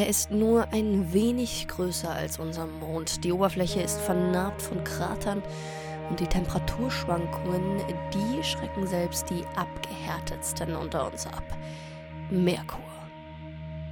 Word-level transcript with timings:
Er 0.00 0.08
ist 0.08 0.30
nur 0.30 0.66
ein 0.72 1.12
wenig 1.12 1.68
größer 1.68 2.10
als 2.10 2.38
unser 2.38 2.66
Mond. 2.66 3.22
Die 3.22 3.32
Oberfläche 3.32 3.82
ist 3.82 4.00
vernarbt 4.00 4.62
von 4.62 4.82
Kratern 4.82 5.42
und 6.08 6.20
die 6.20 6.26
Temperaturschwankungen, 6.26 7.82
die 8.14 8.42
schrecken 8.42 8.86
selbst 8.86 9.28
die 9.28 9.44
abgehärtetsten 9.56 10.74
unter 10.74 11.06
uns 11.06 11.26
ab. 11.26 11.44
Merkur. 12.30 12.80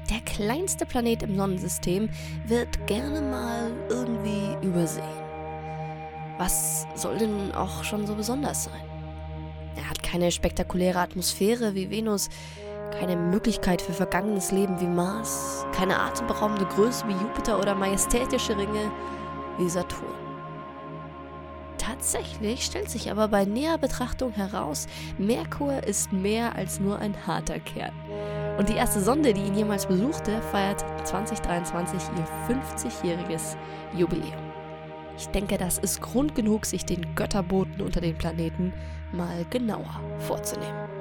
Der 0.09 0.21
kleinste 0.21 0.87
Planet 0.87 1.25
im 1.25 1.37
Sonnensystem 1.37 2.09
wird 2.47 2.87
gerne 2.87 3.21
mal 3.21 3.71
irgendwie 3.91 4.67
übersehen. 4.67 5.05
Was 6.39 6.87
soll 6.95 7.19
denn 7.19 7.53
auch 7.53 7.85
schon 7.85 8.07
so 8.07 8.15
besonders 8.15 8.65
sein? 8.65 8.89
Er 9.77 9.91
hat 9.91 10.03
keine 10.03 10.33
spektakuläre 10.33 11.01
Atmosphäre 11.01 11.75
wie 11.75 11.91
Venus, 11.91 12.31
keine 12.91 13.17
Möglichkeit 13.17 13.83
für 13.83 13.93
vergangenes 13.93 14.51
Leben 14.53 14.81
wie 14.81 14.87
Mars, 14.87 15.65
keine 15.73 15.99
atemberaubende 15.99 16.67
Größe 16.67 17.07
wie 17.09 17.13
Jupiter 17.13 17.59
oder 17.59 17.75
majestätische 17.75 18.57
Ringe 18.57 18.91
wie 19.59 19.69
Saturn. 19.69 20.29
Tatsächlich 21.79 22.65
stellt 22.65 22.91
sich 22.91 23.11
aber 23.11 23.29
bei 23.29 23.45
näher 23.45 23.79
Betrachtung 23.79 24.33
heraus, 24.33 24.87
Merkur 25.17 25.83
ist 25.85 26.13
mehr 26.13 26.55
als 26.55 26.81
nur 26.81 26.99
ein 26.99 27.15
harter 27.27 27.61
Kern. 27.61 27.95
Und 28.59 28.69
die 28.69 28.75
erste 28.75 29.01
Sonde, 29.01 29.33
die 29.33 29.43
ihn 29.43 29.55
jemals 29.55 29.87
besuchte, 29.87 30.43
feiert 30.53 30.85
2023 31.05 32.01
ihr 32.17 32.57
50-jähriges 32.57 33.57
Jubiläum. 33.97 34.49
Ich 35.17 35.29
denke, 35.29 35.57
das 35.57 35.79
ist 35.79 36.01
Grund 36.01 36.35
genug, 36.35 36.67
sich 36.67 36.85
den 36.85 37.15
Götterboten 37.15 37.81
unter 37.81 38.01
den 38.01 38.17
Planeten 38.17 38.73
mal 39.13 39.47
genauer 39.51 40.01
vorzunehmen. 40.19 40.98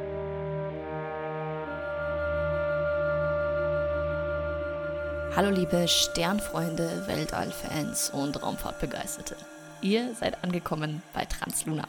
Hallo 5.37 5.51
liebe 5.51 5.87
Sternfreunde, 5.87 7.03
Weltallfans 7.05 8.09
und 8.09 8.41
Raumfahrtbegeisterte. 8.41 9.37
Ihr 9.83 10.15
seid 10.15 10.43
angekommen 10.43 11.03
bei 11.13 11.25
Transluna, 11.25 11.87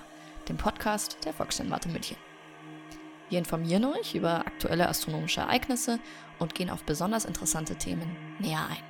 dem 0.51 0.59
Podcast 0.59 1.17
der 1.25 1.33
Volkssternwarte 1.33 1.89
München. 1.89 2.19
Wir 3.31 3.39
informieren 3.39 3.87
euch 3.87 4.15
über 4.15 4.41
aktuelle 4.41 4.87
astronomische 4.87 5.41
Ereignisse 5.41 5.99
und 6.39 6.55
gehen 6.55 6.69
auf 6.69 6.85
besonders 6.85 7.25
interessante 7.25 7.77
Themen 7.77 8.15
näher 8.39 8.67
ein. 8.69 8.85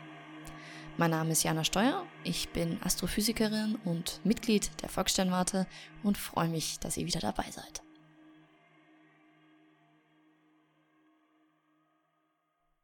Mein 0.97 1.13
Name 1.13 1.31
ist 1.31 1.45
Jana 1.45 1.63
Steuer, 1.63 2.05
ich 2.25 2.49
bin 2.49 2.81
Astrophysikerin 2.83 3.79
und 3.85 4.21
Mitglied 4.25 4.73
der 4.83 4.89
Volkssternwarte 4.89 5.69
und 6.03 6.19
freue 6.19 6.49
mich, 6.49 6.81
dass 6.81 6.97
ihr 6.97 7.07
wieder 7.07 7.21
dabei 7.21 7.45
seid. 7.53 7.85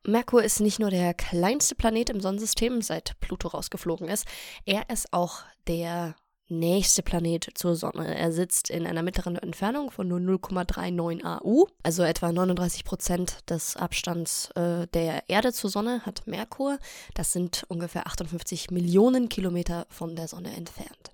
Merkur 0.06 0.42
ist 0.42 0.60
nicht 0.60 0.78
nur 0.78 0.91
der 0.91 1.14
kleinste 1.14 1.74
Planet 1.74 2.10
im 2.10 2.20
Sonnensystem, 2.20 2.83
seit 2.83 3.19
Pluto 3.20 3.48
rausgeflogen 3.48 4.08
ist, 4.08 4.27
er 4.66 4.91
ist 4.91 5.12
auch 5.12 5.42
der 5.66 6.14
nächste 6.48 7.02
Planet 7.02 7.48
zur 7.55 7.74
Sonne. 7.74 8.14
Er 8.16 8.30
sitzt 8.30 8.69
in 8.69 8.86
einer 8.86 9.02
mittleren 9.02 9.36
Entfernung 9.36 9.91
von 9.91 10.06
nur 10.06 10.19
0,39 10.19 11.24
AU, 11.24 11.66
also 11.83 12.02
etwa 12.02 12.30
39 12.30 12.84
Prozent 12.84 13.38
des 13.48 13.77
Abstands 13.77 14.50
äh, 14.55 14.86
der 14.88 15.28
Erde 15.28 15.55
zur 15.55 15.70
Sonne 15.70 16.02
hat 16.05 16.27
Merkur. 16.27 16.78
Das 17.14 17.33
sind 17.33 17.64
ungefähr 17.68 18.06
58 18.06 18.70
Millionen 18.70 19.30
Kilometer 19.30 19.86
von 19.89 20.16
der 20.16 20.28
Sonne 20.28 20.55
entfernt. 20.55 21.14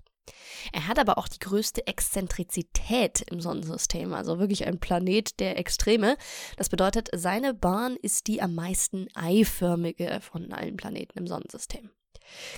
Er 0.71 0.87
hat 0.87 0.99
aber 0.99 1.17
auch 1.17 1.27
die 1.27 1.39
größte 1.39 1.87
Exzentrizität 1.87 3.21
im 3.29 3.41
Sonnensystem, 3.41 4.13
also 4.13 4.39
wirklich 4.39 4.65
ein 4.65 4.79
Planet 4.79 5.39
der 5.39 5.57
Extreme. 5.57 6.17
Das 6.57 6.69
bedeutet, 6.69 7.09
seine 7.13 7.53
Bahn 7.53 7.95
ist 7.95 8.27
die 8.27 8.41
am 8.41 8.55
meisten 8.55 9.07
eiförmige 9.15 10.19
von 10.21 10.51
allen 10.53 10.77
Planeten 10.77 11.17
im 11.17 11.27
Sonnensystem. 11.27 11.89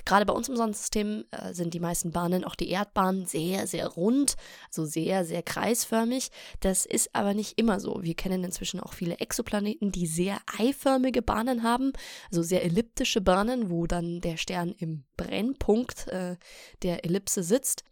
Gerade 0.04 0.26
bei 0.26 0.32
uns 0.32 0.48
im 0.48 0.56
Sonnensystem 0.56 1.24
äh, 1.30 1.52
sind 1.52 1.74
die 1.74 1.80
meisten 1.80 2.10
Bahnen, 2.10 2.44
auch 2.44 2.54
die 2.54 2.70
Erdbahnen, 2.70 3.26
sehr, 3.26 3.66
sehr 3.66 3.88
rund, 3.88 4.36
also 4.68 4.84
sehr, 4.84 5.24
sehr 5.24 5.42
kreisförmig. 5.42 6.30
Das 6.60 6.86
ist 6.86 7.14
aber 7.14 7.34
nicht 7.34 7.58
immer 7.58 7.80
so. 7.80 8.02
Wir 8.02 8.14
kennen 8.14 8.44
inzwischen 8.44 8.80
auch 8.80 8.92
viele 8.92 9.18
Exoplaneten, 9.18 9.92
die 9.92 10.06
sehr 10.06 10.38
eiförmige 10.58 11.22
Bahnen 11.22 11.62
haben, 11.62 11.92
also 12.30 12.42
sehr 12.42 12.64
elliptische 12.64 13.20
Bahnen, 13.20 13.70
wo 13.70 13.86
dann 13.86 14.20
der 14.20 14.36
Stern 14.36 14.74
im 14.78 15.04
Brennpunkt 15.16 16.08
äh, 16.08 16.36
der 16.82 17.04
Ellipse 17.04 17.42
sitzt. 17.42 17.84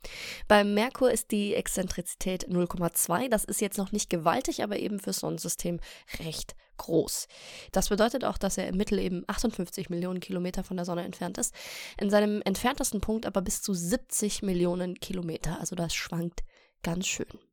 Beim 0.48 0.74
Merkur 0.74 1.10
ist 1.10 1.30
die 1.30 1.54
Exzentrizität 1.54 2.48
0,2. 2.48 3.28
Das 3.28 3.44
ist 3.44 3.60
jetzt 3.60 3.78
noch 3.78 3.92
nicht 3.92 4.10
gewaltig, 4.10 4.62
aber 4.62 4.78
eben 4.78 4.98
fürs 4.98 5.20
Sonnensystem 5.20 5.80
recht 6.18 6.54
groß. 6.82 7.26
Das 7.72 7.88
bedeutet 7.88 8.24
auch, 8.24 8.38
dass 8.38 8.58
er 8.58 8.68
im 8.68 8.76
Mittel 8.76 8.98
eben 8.98 9.24
58 9.26 9.90
Millionen 9.90 10.20
Kilometer 10.20 10.64
von 10.64 10.76
der 10.76 10.86
Sonne 10.86 11.04
entfernt 11.04 11.38
ist. 11.38 11.54
In 11.98 12.10
seinem 12.10 12.42
entferntesten 12.42 13.00
Punkt 13.00 13.26
aber 13.26 13.42
bis 13.42 13.62
zu 13.62 13.74
70 13.74 14.42
Millionen 14.42 15.00
Kilometer. 15.00 15.58
Also 15.60 15.76
das 15.76 15.94
schwankt 15.94 16.42
ganz 16.82 17.06
schön. 17.06 17.51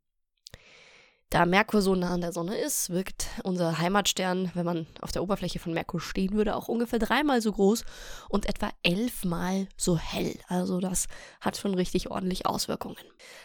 Da 1.32 1.46
Merkur 1.46 1.84
so 1.84 1.94
nah 1.94 2.16
an 2.16 2.22
der 2.22 2.34
Sonne 2.34 2.58
ist, 2.58 2.90
wirkt 2.90 3.28
unser 3.44 3.78
Heimatstern, 3.78 4.50
wenn 4.56 4.66
man 4.66 4.88
auf 5.00 5.12
der 5.12 5.22
Oberfläche 5.22 5.60
von 5.60 5.76
Merkur 5.76 6.02
stehen 6.02 6.34
würde, 6.34 6.56
auch 6.56 6.68
ungefähr 6.68 6.98
dreimal 6.98 7.40
so 7.40 7.52
groß 7.52 7.86
und 8.30 8.48
etwa 8.48 8.72
elfmal 8.82 9.68
so 9.78 9.96
hell. 9.96 10.40
Also 10.48 10.80
das 10.80 11.06
hat 11.40 11.56
schon 11.56 11.76
richtig 11.76 12.10
ordentlich 12.10 12.48
Auswirkungen. 12.48 12.98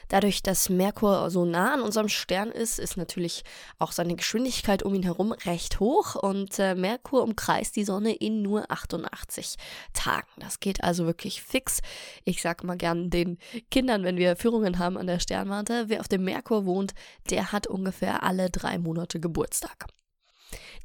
Dadurch, 0.08 0.42
dass 0.42 0.70
Merkur 0.70 1.30
so 1.30 1.44
nah 1.44 1.74
an 1.74 1.82
unserem 1.82 2.08
Stern 2.08 2.50
ist, 2.50 2.78
ist 2.78 2.96
natürlich 2.96 3.44
auch 3.78 3.92
seine 3.92 4.16
Geschwindigkeit 4.16 4.82
um 4.82 4.94
ihn 4.94 5.02
herum 5.02 5.32
recht 5.32 5.78
hoch 5.78 6.14
und 6.14 6.58
äh, 6.58 6.74
Merkur 6.74 7.22
umkreist 7.22 7.76
die 7.76 7.84
Sonne 7.84 8.14
in 8.14 8.40
nur 8.40 8.70
88 8.70 9.56
Tagen. 9.92 10.28
Das 10.38 10.58
geht 10.58 10.82
also 10.82 11.04
wirklich 11.04 11.42
fix. 11.42 11.80
Ich 12.24 12.40
sag 12.40 12.64
mal 12.64 12.78
gern 12.78 13.10
den 13.10 13.36
Kindern, 13.70 14.04
wenn 14.04 14.16
wir 14.16 14.36
Führungen 14.36 14.78
haben 14.78 14.96
an 14.96 15.06
der 15.06 15.20
Sternwarte, 15.20 15.84
wer 15.88 16.00
auf 16.00 16.08
dem 16.08 16.24
Merkur 16.24 16.64
wohnt, 16.64 16.94
der 17.28 17.52
hat 17.52 17.66
ungefähr 17.74 18.22
alle 18.22 18.50
drei 18.50 18.78
Monate 18.78 19.20
Geburtstag. 19.20 19.86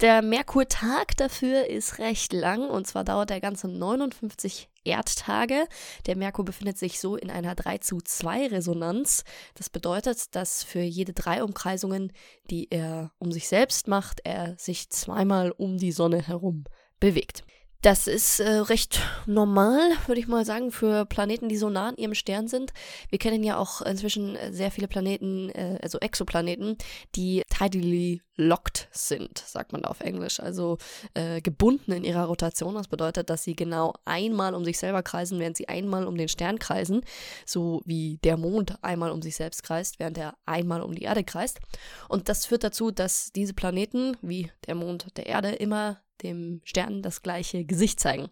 Der 0.02 0.22
Merkurtag 0.22 1.18
dafür 1.18 1.68
ist 1.68 2.00
recht 2.00 2.32
lang 2.32 2.70
und 2.70 2.88
zwar 2.88 3.04
dauert 3.04 3.32
er 3.32 3.42
ganze 3.42 3.68
59 3.68 4.70
Erdtage. 4.86 5.68
Der 6.06 6.16
Merkur 6.16 6.46
befindet 6.46 6.78
sich 6.78 7.00
so 7.00 7.18
in 7.18 7.30
einer 7.30 7.54
3 7.54 7.80
zu 7.80 8.00
2 8.00 8.48
Resonanz. 8.48 9.24
Das 9.56 9.70
bedeutet, 9.70 10.36
dass 10.36 10.64
für 10.64 10.80
jede 10.80 11.14
drei 11.14 11.44
Umkreisungen, 11.44 12.14
die 12.50 12.72
er 12.72 13.12
um 13.20 13.32
sich 13.32 13.50
selbst 13.50 13.88
macht, 13.90 14.22
er 14.24 14.56
sich 14.58 14.90
zweimal 14.90 15.52
um 15.52 15.78
die 15.78 15.92
Sonne 15.92 16.26
herum 16.26 16.64
bewegt. 17.00 17.44
Das 17.82 18.08
ist 18.08 18.42
äh, 18.42 18.50
recht 18.50 19.00
normal, 19.26 19.80
würde 20.06 20.20
ich 20.20 20.28
mal 20.28 20.44
sagen, 20.44 20.70
für 20.70 21.06
Planeten, 21.06 21.48
die 21.48 21.56
so 21.56 21.70
nah 21.70 21.88
an 21.88 21.96
ihrem 21.96 22.14
Stern 22.14 22.50
sind. 22.50 22.74
Wir 23.10 23.20
kennen 23.20 23.42
ja 23.42 23.58
auch 23.58 23.82
inzwischen 23.82 24.38
sehr 24.52 24.70
viele 24.70 24.90
Planeten, 24.90 25.50
äh, 25.52 25.80
also 25.82 25.98
Exoplaneten, 26.00 26.78
die 27.16 27.42
tidally 27.50 28.22
locked 28.36 28.90
sind, 28.92 29.38
sagt 29.38 29.72
man 29.72 29.84
da 29.84 29.90
auf 29.90 30.02
Englisch. 30.02 30.42
Also 30.42 30.78
äh, 31.14 31.40
gebunden 31.40 31.94
in 31.94 32.04
ihrer 32.04 32.26
Rotation. 32.26 32.76
Das 32.76 32.90
bedeutet, 32.90 33.30
dass 33.30 33.44
sie 33.44 33.56
genau 33.56 33.94
einmal 34.04 34.56
um 34.56 34.66
sich 34.66 34.78
selber 34.78 35.02
kreisen, 35.02 35.40
während 35.40 35.56
sie 35.56 35.70
einmal 35.70 36.06
um 36.06 36.18
den 36.18 36.28
Stern 36.28 36.60
kreisen. 36.60 37.00
So 37.46 37.82
wie 37.86 38.18
der 38.26 38.36
Mond 38.36 38.76
einmal 38.84 39.12
um 39.12 39.22
sich 39.22 39.38
selbst 39.38 39.64
kreist, 39.64 40.00
während 40.00 40.18
er 40.18 40.36
einmal 40.46 40.82
um 40.82 40.96
die 40.96 41.04
Erde 41.04 41.24
kreist. 41.24 41.62
Und 42.10 42.28
das 42.28 42.46
führt 42.46 42.66
dazu, 42.66 42.92
dass 42.92 43.32
diese 43.32 43.54
Planeten, 43.54 44.18
wie 44.22 44.52
der 44.68 44.76
Mond 44.76 45.16
der 45.16 45.28
Erde, 45.28 45.52
immer 45.52 46.02
dem 46.24 46.62
Stern 46.64 47.02
das 47.02 47.22
gleiche 47.22 47.66
Gesicht 47.66 48.00
zeigen. 48.00 48.30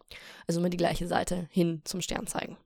Also 0.47 0.59
immer 0.59 0.69
die 0.69 0.77
gleiche 0.77 1.07
Seite 1.07 1.47
hin 1.51 1.81
zum 1.83 2.01
Stern 2.01 2.27
zeigen. 2.27 2.57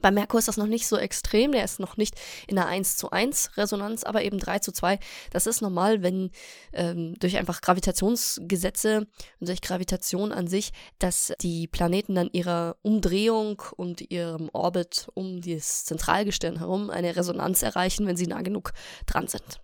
Bei 0.00 0.10
Merkur 0.10 0.38
ist 0.38 0.48
das 0.48 0.56
noch 0.56 0.66
nicht 0.66 0.86
so 0.86 0.96
extrem, 0.96 1.52
der 1.52 1.64
ist 1.64 1.78
noch 1.78 1.96
nicht 1.96 2.14
in 2.46 2.58
einer 2.58 2.68
1 2.68 2.96
zu 2.96 3.10
1 3.10 3.56
Resonanz, 3.56 4.04
aber 4.04 4.22
eben 4.22 4.38
3 4.38 4.60
zu 4.60 4.72
2. 4.72 4.98
Das 5.30 5.46
ist 5.46 5.60
normal, 5.60 6.02
wenn 6.02 6.30
ähm, 6.72 7.14
durch 7.18 7.36
einfach 7.36 7.60
Gravitationsgesetze 7.60 9.06
und 9.40 9.48
durch 9.48 9.60
Gravitation 9.60 10.32
an 10.32 10.46
sich, 10.46 10.72
dass 10.98 11.32
die 11.42 11.66
Planeten 11.66 12.14
dann 12.14 12.30
ihrer 12.32 12.76
Umdrehung 12.82 13.62
und 13.76 14.10
ihrem 14.10 14.48
Orbit 14.52 15.08
um 15.14 15.42
das 15.42 15.84
Zentralgestirn 15.84 16.58
herum 16.58 16.88
eine 16.88 17.16
Resonanz 17.16 17.62
erreichen, 17.62 18.06
wenn 18.06 18.16
sie 18.16 18.26
nah 18.26 18.40
genug 18.40 18.72
dran 19.06 19.28
sind. 19.28 19.60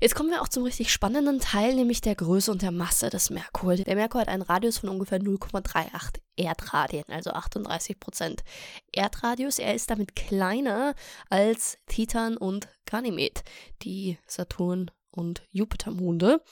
Jetzt 0.00 0.14
kommen 0.14 0.30
wir 0.30 0.42
auch 0.42 0.48
zum 0.48 0.62
richtig 0.62 0.92
spannenden 0.92 1.40
Teil, 1.40 1.74
nämlich 1.74 2.00
der 2.00 2.14
Größe 2.14 2.52
und 2.52 2.62
der 2.62 2.70
Masse 2.70 3.10
des 3.10 3.30
Merkur. 3.30 3.74
Der 3.74 3.96
Merkur 3.96 4.20
hat 4.20 4.28
einen 4.28 4.42
Radius 4.42 4.78
von 4.78 4.90
ungefähr 4.90 5.18
0,38 5.18 6.20
Erdradien, 6.36 7.04
also 7.08 7.30
38 7.30 7.98
Prozent 7.98 8.44
Erdradius. 8.92 9.58
Er 9.58 9.74
ist 9.74 9.90
damit 9.90 10.14
kleiner 10.14 10.94
als 11.30 11.78
Titan 11.86 12.36
und 12.36 12.68
Ganymed, 12.86 13.42
die 13.82 14.18
Saturn 14.26 14.92
und 15.10 15.42
Jupitermonde. 15.50 16.42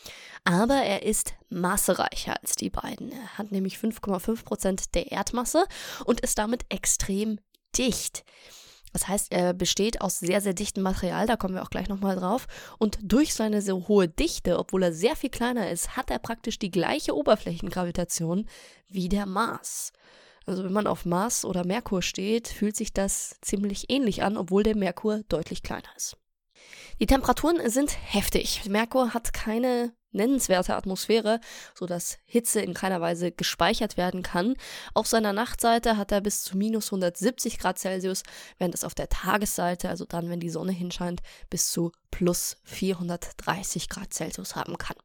Aber 0.42 0.76
er 0.76 1.04
ist 1.04 1.34
massereicher 1.48 2.40
als 2.40 2.56
die 2.56 2.70
beiden. 2.70 3.12
Er 3.12 3.38
hat 3.38 3.52
nämlich 3.52 3.76
5,5 3.76 4.44
Prozent 4.44 4.94
der 4.96 5.12
Erdmasse 5.12 5.66
und 6.04 6.20
ist 6.20 6.38
damit 6.38 6.66
extrem 6.68 7.38
dicht. 7.76 8.24
Das 8.96 9.08
heißt, 9.08 9.30
er 9.30 9.52
besteht 9.52 10.00
aus 10.00 10.20
sehr, 10.20 10.40
sehr 10.40 10.54
dichtem 10.54 10.82
Material, 10.82 11.26
da 11.26 11.36
kommen 11.36 11.52
wir 11.52 11.62
auch 11.62 11.68
gleich 11.68 11.90
nochmal 11.90 12.16
drauf. 12.16 12.46
Und 12.78 12.98
durch 13.02 13.34
seine 13.34 13.60
so 13.60 13.88
hohe 13.88 14.08
Dichte, 14.08 14.58
obwohl 14.58 14.84
er 14.84 14.94
sehr 14.94 15.16
viel 15.16 15.28
kleiner 15.28 15.68
ist, 15.68 15.98
hat 15.98 16.10
er 16.10 16.18
praktisch 16.18 16.58
die 16.58 16.70
gleiche 16.70 17.14
Oberflächengravitation 17.14 18.48
wie 18.88 19.10
der 19.10 19.26
Mars. 19.26 19.92
Also 20.46 20.64
wenn 20.64 20.72
man 20.72 20.86
auf 20.86 21.04
Mars 21.04 21.44
oder 21.44 21.66
Merkur 21.66 22.00
steht, 22.00 22.48
fühlt 22.48 22.74
sich 22.74 22.94
das 22.94 23.36
ziemlich 23.42 23.90
ähnlich 23.90 24.22
an, 24.22 24.38
obwohl 24.38 24.62
der 24.62 24.78
Merkur 24.78 25.20
deutlich 25.28 25.62
kleiner 25.62 25.94
ist. 25.94 26.16
Die 26.98 27.06
Temperaturen 27.06 27.68
sind 27.68 27.94
heftig. 28.02 28.64
Merkur 28.66 29.12
hat 29.12 29.34
keine 29.34 29.92
nennenswerte 30.16 30.74
Atmosphäre, 30.74 31.40
sodass 31.74 32.18
Hitze 32.24 32.60
in 32.60 32.74
keiner 32.74 33.00
Weise 33.00 33.30
gespeichert 33.30 33.96
werden 33.96 34.22
kann. 34.22 34.56
Auf 34.94 35.06
seiner 35.06 35.32
Nachtseite 35.32 35.96
hat 35.96 36.12
er 36.12 36.20
bis 36.20 36.42
zu 36.42 36.56
minus 36.56 36.86
170 36.86 37.58
Grad 37.58 37.78
Celsius, 37.78 38.22
während 38.58 38.74
es 38.74 38.84
auf 38.84 38.94
der 38.94 39.08
Tagesseite, 39.08 39.88
also 39.88 40.04
dann, 40.04 40.28
wenn 40.28 40.40
die 40.40 40.50
Sonne 40.50 40.72
hinscheint, 40.72 41.20
bis 41.50 41.70
zu 41.70 41.92
plus 42.10 42.56
430 42.64 43.88
Grad 43.88 44.12
Celsius 44.12 44.56
haben 44.56 44.78
kann. 44.78 44.96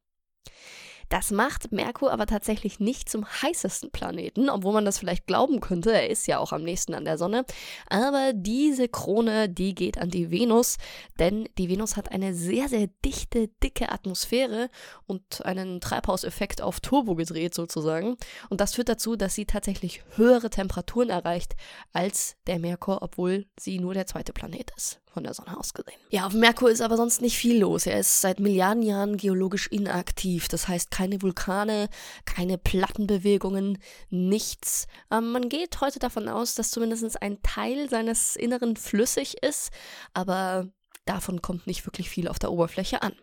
Das 1.12 1.30
macht 1.30 1.74
Merkur 1.74 2.13
aber 2.13 2.25
tatsächlich 2.25 2.80
nicht 2.80 3.10
zum 3.10 3.25
heißesten 3.25 3.92
Planeten, 3.92 4.50
obwohl 4.50 4.72
man 4.72 4.86
das 4.86 4.98
vielleicht 4.98 5.28
glauben 5.28 5.60
könnte. 5.60 5.92
Er 5.92 6.10
ist 6.10 6.25
ja 6.25 6.40
auch 6.40 6.54
am 6.54 6.63
nächsten 6.63 6.94
an 6.94 7.04
der 7.04 7.18
Sonne. 7.18 7.44
Aber 7.90 8.31
diese 8.34 8.88
Krone, 8.88 9.50
die 9.50 9.75
geht 9.75 9.98
an 9.98 10.10
die 10.10 10.31
Venus, 10.31 10.78
denn 11.19 11.50
die 11.58 11.68
Venus 11.68 11.98
hat 11.98 12.13
eine 12.13 12.34
sehr, 12.34 12.69
sehr 12.69 12.88
dichte, 13.04 13.50
dicke 13.62 13.92
Atmosphäre 13.92 14.69
und 15.06 15.46
einen 15.46 15.81
Treibhauseffekt 15.81 16.62
auf 16.62 16.80
Turbo 16.80 17.16
gedreht 17.16 17.56
sozusagen. 17.56 18.16
Und 18.50 18.62
das 18.62 18.75
führt 18.75 18.88
dazu, 18.88 19.18
dass 19.18 19.36
sie 19.36 19.46
tatsächlich 19.46 20.04
höhere 20.16 20.50
Temperaturen 20.50 21.10
erreicht 21.10 21.57
als 21.92 22.38
der 22.48 22.57
Merkur, 22.57 23.02
obwohl 23.02 23.48
sie 23.60 23.80
nur 23.80 23.94
der 23.94 24.07
zweite 24.07 24.31
Planet 24.31 24.72
ist 24.78 25.02
von 25.12 25.24
der 25.24 25.34
Sonne 25.34 25.58
aus 25.58 25.74
gesehen. 25.74 26.00
Ja, 26.10 26.25
auf 26.25 26.34
Merkur 26.34 26.69
ist 26.69 26.81
aber 26.81 26.98
sonst 26.98 27.22
nicht 27.22 27.38
viel 27.38 27.60
los. 27.60 27.86
Er 27.86 28.00
ist 28.00 28.22
seit 28.22 28.40
Milliarden 28.40 28.84
Jahren 28.84 29.18
geologisch 29.18 29.68
inaktiv. 29.68 30.48
Das 30.48 30.68
heißt, 30.68 30.92
keine 30.92 31.22
Vulkane, 31.22 31.90
keine 32.25 32.58
Plattenbewegungen, 32.58 33.78
nichts. 34.10 34.88
Ähm, 35.12 35.31
man 35.31 35.50
geht 35.50 35.81
heute 35.81 36.00
davon 36.00 36.28
aus, 36.28 36.56
dass 36.56 36.72
zumindest 36.72 37.22
ein 37.22 37.42
Teil 37.42 37.90
seines 37.90 38.36
Inneren 38.36 38.75
flüssig 38.75 39.44
ist, 39.44 39.72
aber 40.13 40.68
davon 41.06 41.42
kommt 41.42 41.68
nicht 41.68 41.86
wirklich 41.86 42.10
viel 42.10 42.28
auf 42.28 42.40
der 42.40 42.52
Oberfläche 42.52 43.02
an. 43.02 43.14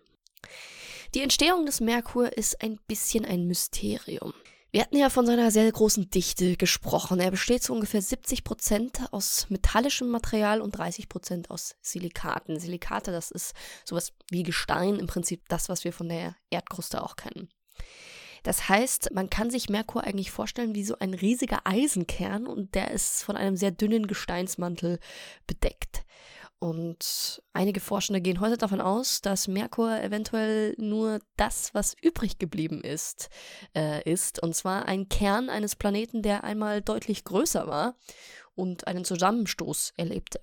Die 1.14 1.22
Entstehung 1.22 1.64
des 1.64 1.80
Merkur 1.80 2.36
ist 2.36 2.62
ein 2.62 2.78
bisschen 2.86 3.24
ein 3.24 3.46
Mysterium. 3.46 4.34
Wir 4.70 4.82
hatten 4.82 4.98
ja 4.98 5.08
von 5.08 5.24
seiner 5.24 5.50
sehr 5.50 5.72
großen 5.72 6.10
Dichte 6.10 6.56
gesprochen. 6.56 7.20
Er 7.20 7.30
besteht 7.30 7.62
zu 7.62 7.72
ungefähr 7.72 8.02
70 8.02 8.44
Prozent 8.44 9.00
aus 9.12 9.46
metallischem 9.48 10.08
Material 10.08 10.60
und 10.60 10.72
30 10.72 11.08
Prozent 11.08 11.50
aus 11.50 11.74
Silikaten. 11.80 12.60
Silikate, 12.60 13.10
das 13.10 13.30
ist 13.30 13.54
sowas 13.86 14.12
wie 14.30 14.42
Gestein, 14.42 14.96
im 14.96 15.06
Prinzip 15.06 15.48
das, 15.48 15.70
was 15.70 15.84
wir 15.84 15.94
von 15.94 16.10
der 16.10 16.36
Erdkruste 16.50 17.02
auch 17.02 17.16
kennen. 17.16 17.48
Das 18.42 18.68
heißt, 18.68 19.14
man 19.14 19.30
kann 19.30 19.50
sich 19.50 19.70
Merkur 19.70 20.04
eigentlich 20.04 20.30
vorstellen 20.30 20.74
wie 20.74 20.84
so 20.84 20.98
ein 20.98 21.14
riesiger 21.14 21.60
Eisenkern 21.64 22.46
und 22.46 22.74
der 22.74 22.90
ist 22.90 23.22
von 23.22 23.36
einem 23.36 23.56
sehr 23.56 23.70
dünnen 23.70 24.06
Gesteinsmantel 24.06 25.00
bedeckt. 25.46 26.04
Und 26.60 27.40
einige 27.52 27.78
Forschende 27.78 28.20
gehen 28.20 28.40
heute 28.40 28.56
davon 28.56 28.80
aus, 28.80 29.20
dass 29.20 29.46
Merkur 29.46 30.00
eventuell 30.02 30.74
nur 30.76 31.20
das, 31.36 31.72
was 31.72 31.94
übrig 32.02 32.38
geblieben 32.38 32.82
ist, 32.82 33.28
äh, 33.76 34.02
ist. 34.10 34.42
Und 34.42 34.56
zwar 34.56 34.86
ein 34.86 35.08
Kern 35.08 35.50
eines 35.50 35.76
Planeten, 35.76 36.20
der 36.22 36.42
einmal 36.42 36.82
deutlich 36.82 37.22
größer 37.22 37.68
war 37.68 37.94
und 38.56 38.88
einen 38.88 39.04
Zusammenstoß 39.04 39.92
erlebte. 39.96 40.40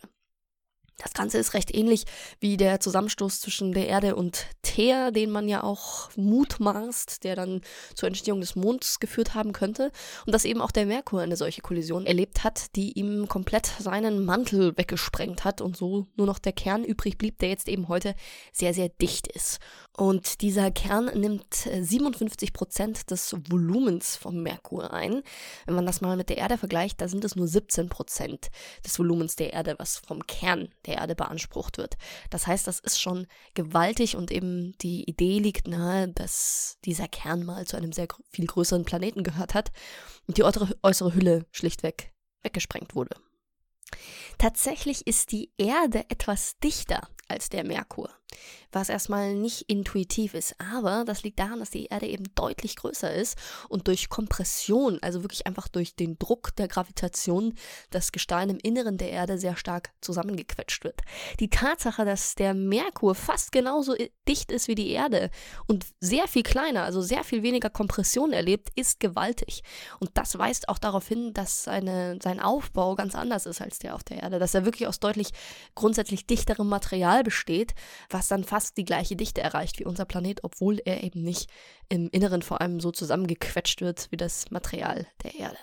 Das 0.98 1.14
Ganze 1.14 1.38
ist 1.38 1.54
recht 1.54 1.76
ähnlich 1.76 2.06
wie 2.40 2.56
der 2.56 2.80
Zusammenstoß 2.80 3.42
zwischen 3.42 3.74
der 3.74 3.88
Erde 3.88 4.16
und 4.16 4.48
Teer, 4.62 5.12
den 5.12 5.30
man 5.30 5.50
ja 5.50 5.62
auch 5.62 6.10
mutmaßt, 6.16 7.24
der 7.26 7.36
dann 7.36 7.62
zur 7.96 8.08
Entstehung 8.08 8.40
des 8.40 8.56
Monds 8.56 9.00
geführt 9.02 9.34
haben 9.36 9.52
könnte. 9.52 9.92
Und 10.26 10.34
dass 10.34 10.46
eben 10.46 10.62
auch 10.62 10.72
der 10.72 10.86
Merkur 10.86 11.20
eine 11.20 11.36
solche 11.36 11.62
Kollision 11.62 12.06
erlebt 12.06 12.46
hat, 12.46 12.76
die 12.78 12.94
ihm 12.94 13.28
komplett 13.28 13.66
seinen 13.66 14.24
Mantel 14.24 14.78
weggesprengt 14.78 15.44
hat 15.44 15.60
und 15.60 15.76
so 15.76 16.08
nur 16.16 16.28
noch 16.28 16.40
der 16.40 16.54
Kern 16.54 16.86
übrig 16.86 17.18
blieb, 17.18 17.40
der 17.40 17.50
jetzt 17.50 17.68
eben 17.68 17.90
heute 17.90 18.16
sehr, 18.54 18.74
sehr 18.74 18.88
dicht 18.88 19.28
ist. 19.28 19.60
Und 19.98 20.42
dieser 20.42 20.72
Kern 20.72 21.06
nimmt 21.20 21.54
57 21.54 22.54
Prozent 22.54 23.12
des 23.12 23.36
Volumens 23.50 24.16
vom 24.16 24.42
Merkur 24.44 24.94
ein. 24.94 25.22
Wenn 25.66 25.76
man 25.76 25.86
das 25.86 26.02
mal 26.02 26.18
mit 26.18 26.30
der 26.30 26.38
Erde 26.38 26.58
vergleicht, 26.58 27.00
da 27.00 27.08
sind 27.08 27.24
es 27.24 27.36
nur 27.36 27.48
17 27.48 27.90
Prozent 27.90 28.50
des 28.86 28.98
Volumens 28.98 29.36
der 29.36 29.54
Erde, 29.54 29.76
was 29.78 29.98
vom 29.98 30.26
Kern 30.28 30.70
der 30.86 30.96
Erde 30.96 31.16
beansprucht 31.16 31.78
wird. 31.78 31.96
Das 32.30 32.48
heißt, 32.48 32.68
das 32.68 32.80
ist 32.80 33.02
schon 33.02 33.28
gewaltig 33.54 34.16
und 34.16 34.32
eben 34.32 34.78
die 34.80 35.04
Idee 35.10 35.40
liegt 35.40 35.68
nahe, 35.68 36.10
dass 36.10 36.78
dieser 36.86 37.08
Kern 37.08 37.44
mal 37.44 37.66
zu 37.66 37.78
einem 37.78 37.92
sehr 37.92 38.08
viel 38.30 38.46
größeren 38.46 38.86
Planeten 38.86 39.24
gehört 39.24 39.54
hat 39.54 39.72
und 40.28 40.38
die 40.38 40.44
äußere, 40.44 41.14
Hülle 41.14 41.46
schlichtweg 41.52 42.14
weggesprengt 42.42 42.96
wurde. 42.96 43.16
Tatsächlich 44.38 45.08
ist 45.08 45.32
die 45.32 45.52
Erde 45.58 46.06
etwas 46.10 46.58
dichter 46.60 47.08
als 47.28 47.50
der 47.50 47.64
Merkur, 47.64 48.10
was 48.72 48.90
erstmal 48.90 49.34
nicht 49.36 49.62
intuitiv 49.70 50.34
ist. 50.34 50.56
Aber 50.60 51.06
das 51.06 51.24
liegt 51.24 51.40
daran, 51.40 51.60
dass 51.60 51.70
die 51.70 51.86
Erde 51.86 52.08
eben 52.08 52.26
deutlich 52.36 52.76
größer 52.76 53.14
ist 53.14 53.38
und 53.70 53.88
durch 53.88 54.10
Kompression, 54.10 55.00
also 55.02 55.24
wirklich 55.24 55.48
einfach 55.48 55.68
durch 55.68 55.96
den 55.96 56.18
Druck 56.20 56.56
der 56.56 56.68
Gravitation, 56.68 57.54
das 57.90 58.12
Gestein 58.12 58.50
im 58.50 58.58
Inneren 58.58 58.98
der 58.98 59.12
Erde 59.12 59.38
sehr 59.38 59.56
stark 59.56 59.92
zusammengequetscht 60.02 60.84
wird. 60.84 61.02
Die 61.40 61.50
Tatsache, 61.50 62.06
dass 62.06 62.36
der 62.36 62.54
Merkur 62.54 63.16
fast 63.16 63.52
genauso 63.52 63.96
dicht 64.28 64.52
ist 64.52 64.68
wie 64.68 64.76
die 64.76 64.90
Erde 64.90 65.30
und 65.68 65.86
sehr 66.00 66.28
viel 66.28 66.44
kleiner, 66.44 66.84
also 66.84 67.02
sehr 67.02 67.24
viel 67.24 67.44
weniger 67.44 67.70
Kompression 67.70 68.34
erlebt, 68.34 68.70
ist 68.76 69.00
gewaltig. 69.00 69.64
Und 70.00 70.12
das 70.16 70.38
weist 70.38 70.70
auch 70.70 70.80
darauf 70.80 71.08
hin, 71.08 71.34
dass 71.34 71.64
seine, 71.64 72.20
sein 72.22 72.40
Aufbau 72.40 72.96
ganz 72.96 73.16
anders 73.16 73.46
ist 73.46 73.62
als 73.62 73.80
der 73.80 73.96
auf 73.96 74.04
der 74.04 74.24
Erde, 74.24 74.40
dass 74.40 74.54
er 74.54 74.66
wirklich 74.66 74.88
aus 74.88 75.00
deutlich 75.00 75.30
grundsätzlich 75.76 76.26
dichterem 76.26 76.68
Material 76.68 76.96
Material 76.96 77.24
besteht, 77.24 77.74
was 78.16 78.30
dann 78.30 78.46
fast 78.46 78.78
die 78.78 78.86
gleiche 78.86 79.18
Dichte 79.18 79.42
erreicht 79.42 79.78
wie 79.78 79.84
unser 79.84 80.06
Planet, 80.06 80.42
obwohl 80.46 80.80
er 80.86 81.04
eben 81.04 81.22
nicht 81.22 81.50
im 81.90 82.10
Inneren 82.12 82.42
vor 82.42 82.62
allem 82.62 82.80
so 82.80 82.92
zusammengequetscht 82.92 83.82
wird 83.82 84.08
wie 84.10 84.16
das 84.16 84.52
Material 84.52 85.06
der 85.22 85.36
Erde. 85.36 85.58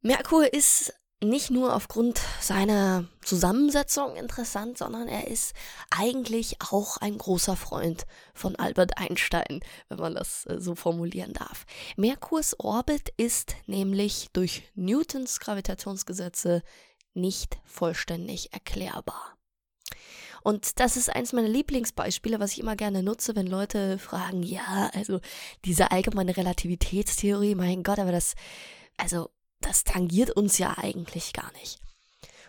Merkur 0.00 0.52
ist 0.52 0.94
nicht 1.20 1.50
nur 1.50 1.74
aufgrund 1.74 2.20
seiner 2.40 3.06
Zusammensetzung 3.24 4.14
interessant, 4.14 4.78
sondern 4.78 5.08
er 5.08 5.26
ist 5.26 5.52
eigentlich 5.90 6.58
auch 6.60 6.98
ein 6.98 7.18
großer 7.18 7.56
Freund 7.56 8.06
von 8.34 8.54
Albert 8.54 8.98
Einstein, 8.98 9.58
wenn 9.88 9.98
man 9.98 10.14
das 10.14 10.46
äh, 10.46 10.60
so 10.60 10.76
formulieren 10.76 11.32
darf. 11.32 11.66
Merkurs 11.96 12.54
Orbit 12.60 13.12
ist 13.16 13.56
nämlich 13.66 14.28
durch 14.32 14.62
Newtons 14.76 15.40
Gravitationsgesetze 15.40 16.62
nicht 17.14 17.58
vollständig 17.64 18.52
erklärbar. 18.52 19.33
Und 20.44 20.78
das 20.78 20.98
ist 20.98 21.08
eins 21.08 21.32
meiner 21.32 21.48
Lieblingsbeispiele, 21.48 22.38
was 22.38 22.52
ich 22.52 22.60
immer 22.60 22.76
gerne 22.76 23.02
nutze, 23.02 23.34
wenn 23.34 23.46
Leute 23.46 23.98
fragen, 23.98 24.42
ja, 24.42 24.90
also 24.92 25.20
diese 25.64 25.90
allgemeine 25.90 26.36
Relativitätstheorie, 26.36 27.54
mein 27.54 27.82
Gott, 27.82 27.98
aber 27.98 28.12
das, 28.12 28.34
also 28.98 29.30
das 29.62 29.84
tangiert 29.84 30.30
uns 30.32 30.58
ja 30.58 30.76
eigentlich 30.76 31.32
gar 31.32 31.50
nicht. 31.54 31.80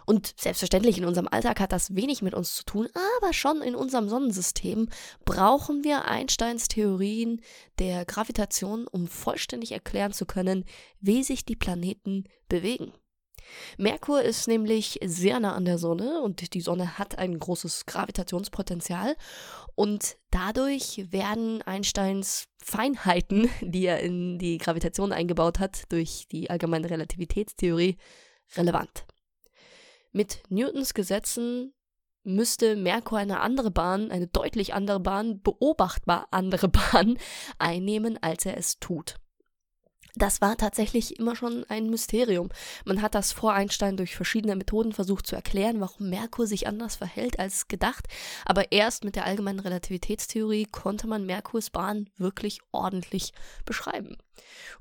Und 0.06 0.36
selbstverständlich 0.38 0.98
in 0.98 1.06
unserem 1.06 1.30
Alltag 1.30 1.62
hat 1.62 1.72
das 1.72 1.96
wenig 1.96 2.22
mit 2.22 2.34
uns 2.34 2.56
zu 2.56 2.66
tun, 2.66 2.90
aber 3.18 3.32
schon 3.32 3.62
in 3.62 3.75
unserem 3.75 4.10
Sonnensystem 4.10 4.90
brauchen 5.24 5.86
wir 5.86 6.04
Einsteins 6.04 6.68
Theorien 6.68 7.42
der 7.80 8.04
Gravitation, 8.04 8.88
um 8.88 9.08
vollständig 9.08 9.72
erklären 9.72 10.12
zu 10.12 10.25
können, 10.25 10.66
wie 11.00 11.24
sich 11.24 11.46
die 11.46 11.56
Planeten 11.56 12.25
bewegen. 12.50 12.92
Merkur 13.78 14.22
ist 14.22 14.48
nämlich 14.48 15.00
sehr 15.04 15.40
nah 15.40 15.54
an 15.54 15.66
der 15.66 15.78
Sonne 15.78 16.22
und 16.22 16.54
die 16.54 16.62
Sonne 16.62 16.98
hat 16.98 17.18
ein 17.18 17.38
großes 17.38 17.86
Gravitationspotenzial 17.86 19.16
und 19.75 20.18
dadurch 20.32 21.12
werden 21.12 21.62
Einsteins 21.62 22.48
Feinheiten, 22.64 23.50
die 23.62 23.86
er 23.86 24.00
in 24.00 24.40
die 24.40 24.58
Gravitation 24.58 25.12
eingebaut 25.12 25.60
hat 25.60 25.84
durch 25.90 26.28
die 26.32 26.50
allgemeine 26.50 26.90
Relativitätstheorie, 26.90 27.98
relevant. 28.56 29.06
Mit 30.12 30.44
Newtons 30.50 30.94
Gesetzen 30.94 31.74
müsste 32.24 32.75
Merkur 32.75 33.20
eine 33.20 33.40
andere 33.40 33.70
Bahn, 33.70 34.12
eine 34.12 34.28
deutlich 34.28 34.74
andere 34.74 35.00
Bahn, 35.00 35.42
beobachtbar 35.42 36.28
andere 36.32 36.68
Bahn 36.70 37.18
einnehmen, 37.60 38.18
als 38.22 38.46
er 38.46 38.58
es 38.58 38.80
tut. 38.80 39.16
Das 40.15 40.41
war 40.41 40.57
tatsächlich 40.57 41.19
immer 41.19 41.36
schon 41.36 41.65
ein 41.69 41.89
Mysterium. 41.89 42.50
Man 42.86 43.01
hat 43.01 43.15
das 43.15 43.31
vor 43.31 43.53
Einstein 43.53 43.98
durch 43.98 44.15
verschiedene 44.15 44.55
Methoden 44.55 44.93
versucht 44.93 45.27
zu 45.27 45.36
erklären, 45.36 45.81
warum 45.81 46.10
Merkur 46.10 46.48
sich 46.48 46.67
anders 46.67 46.95
verhält 46.95 47.39
als 47.39 47.67
gedacht, 47.67 48.07
aber 48.45 48.72
erst 48.72 49.03
mit 49.03 49.15
der 49.15 49.25
allgemeinen 49.25 49.60
Relativitätstheorie 49.60 50.65
konnte 50.65 51.07
man 51.07 51.25
Merkurs 51.25 51.69
Bahn 51.69 52.10
wirklich 52.17 52.60
ordentlich 52.72 53.34
beschreiben. 53.65 54.17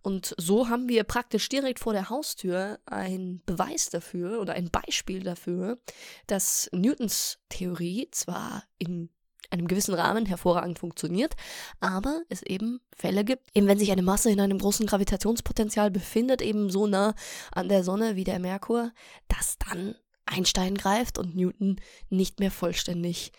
Und 0.03 0.35
so 0.39 0.69
haben 0.69 0.89
wir 0.89 1.05
praktisch 1.05 1.49
direkt 1.49 1.81
vor 1.81 1.93
der 1.93 2.11
Haustür 2.11 2.79
ein 2.87 3.43
Beweis 3.47 3.91
dafür 3.91 4.41
oder 4.41 4.55
ein 4.55 4.71
Beispiel 4.71 5.23
dafür, 5.23 5.79
dass 6.27 6.69
Newtons 6.73 7.39
Theorie 7.49 8.09
zwar 8.11 8.65
in 8.79 9.11
einem 9.55 9.69
gewissen 9.69 9.95
Rahmen 9.95 10.27
hervorragend 10.27 10.79
funktioniert, 10.79 11.35
aber 11.81 12.23
es 12.29 12.43
eben 12.43 12.81
Fälle 12.95 13.25
gibt, 13.25 13.49
eben 13.55 13.67
wenn 13.67 13.79
sich 13.79 13.93
eine 13.93 14.03
Masse 14.03 14.31
in 14.31 14.41
einem 14.41 14.59
großen 14.59 14.87
Gravitationspotenzial 14.87 15.91
befindet, 15.91 16.43
eben 16.43 16.69
so 16.71 16.87
nah 16.87 17.15
an 17.53 17.69
der 17.69 17.85
Sonne 17.85 18.17
wie 18.17 18.25
der 18.25 18.39
Merkur, 18.39 18.93
dass 19.29 19.57
dann 19.59 19.95
Einstein 20.27 20.75
greift 20.75 21.19
und 21.19 21.37
Newton 21.37 21.77
nicht 22.11 22.41
mehr 22.41 22.51
vollständig 22.51 23.33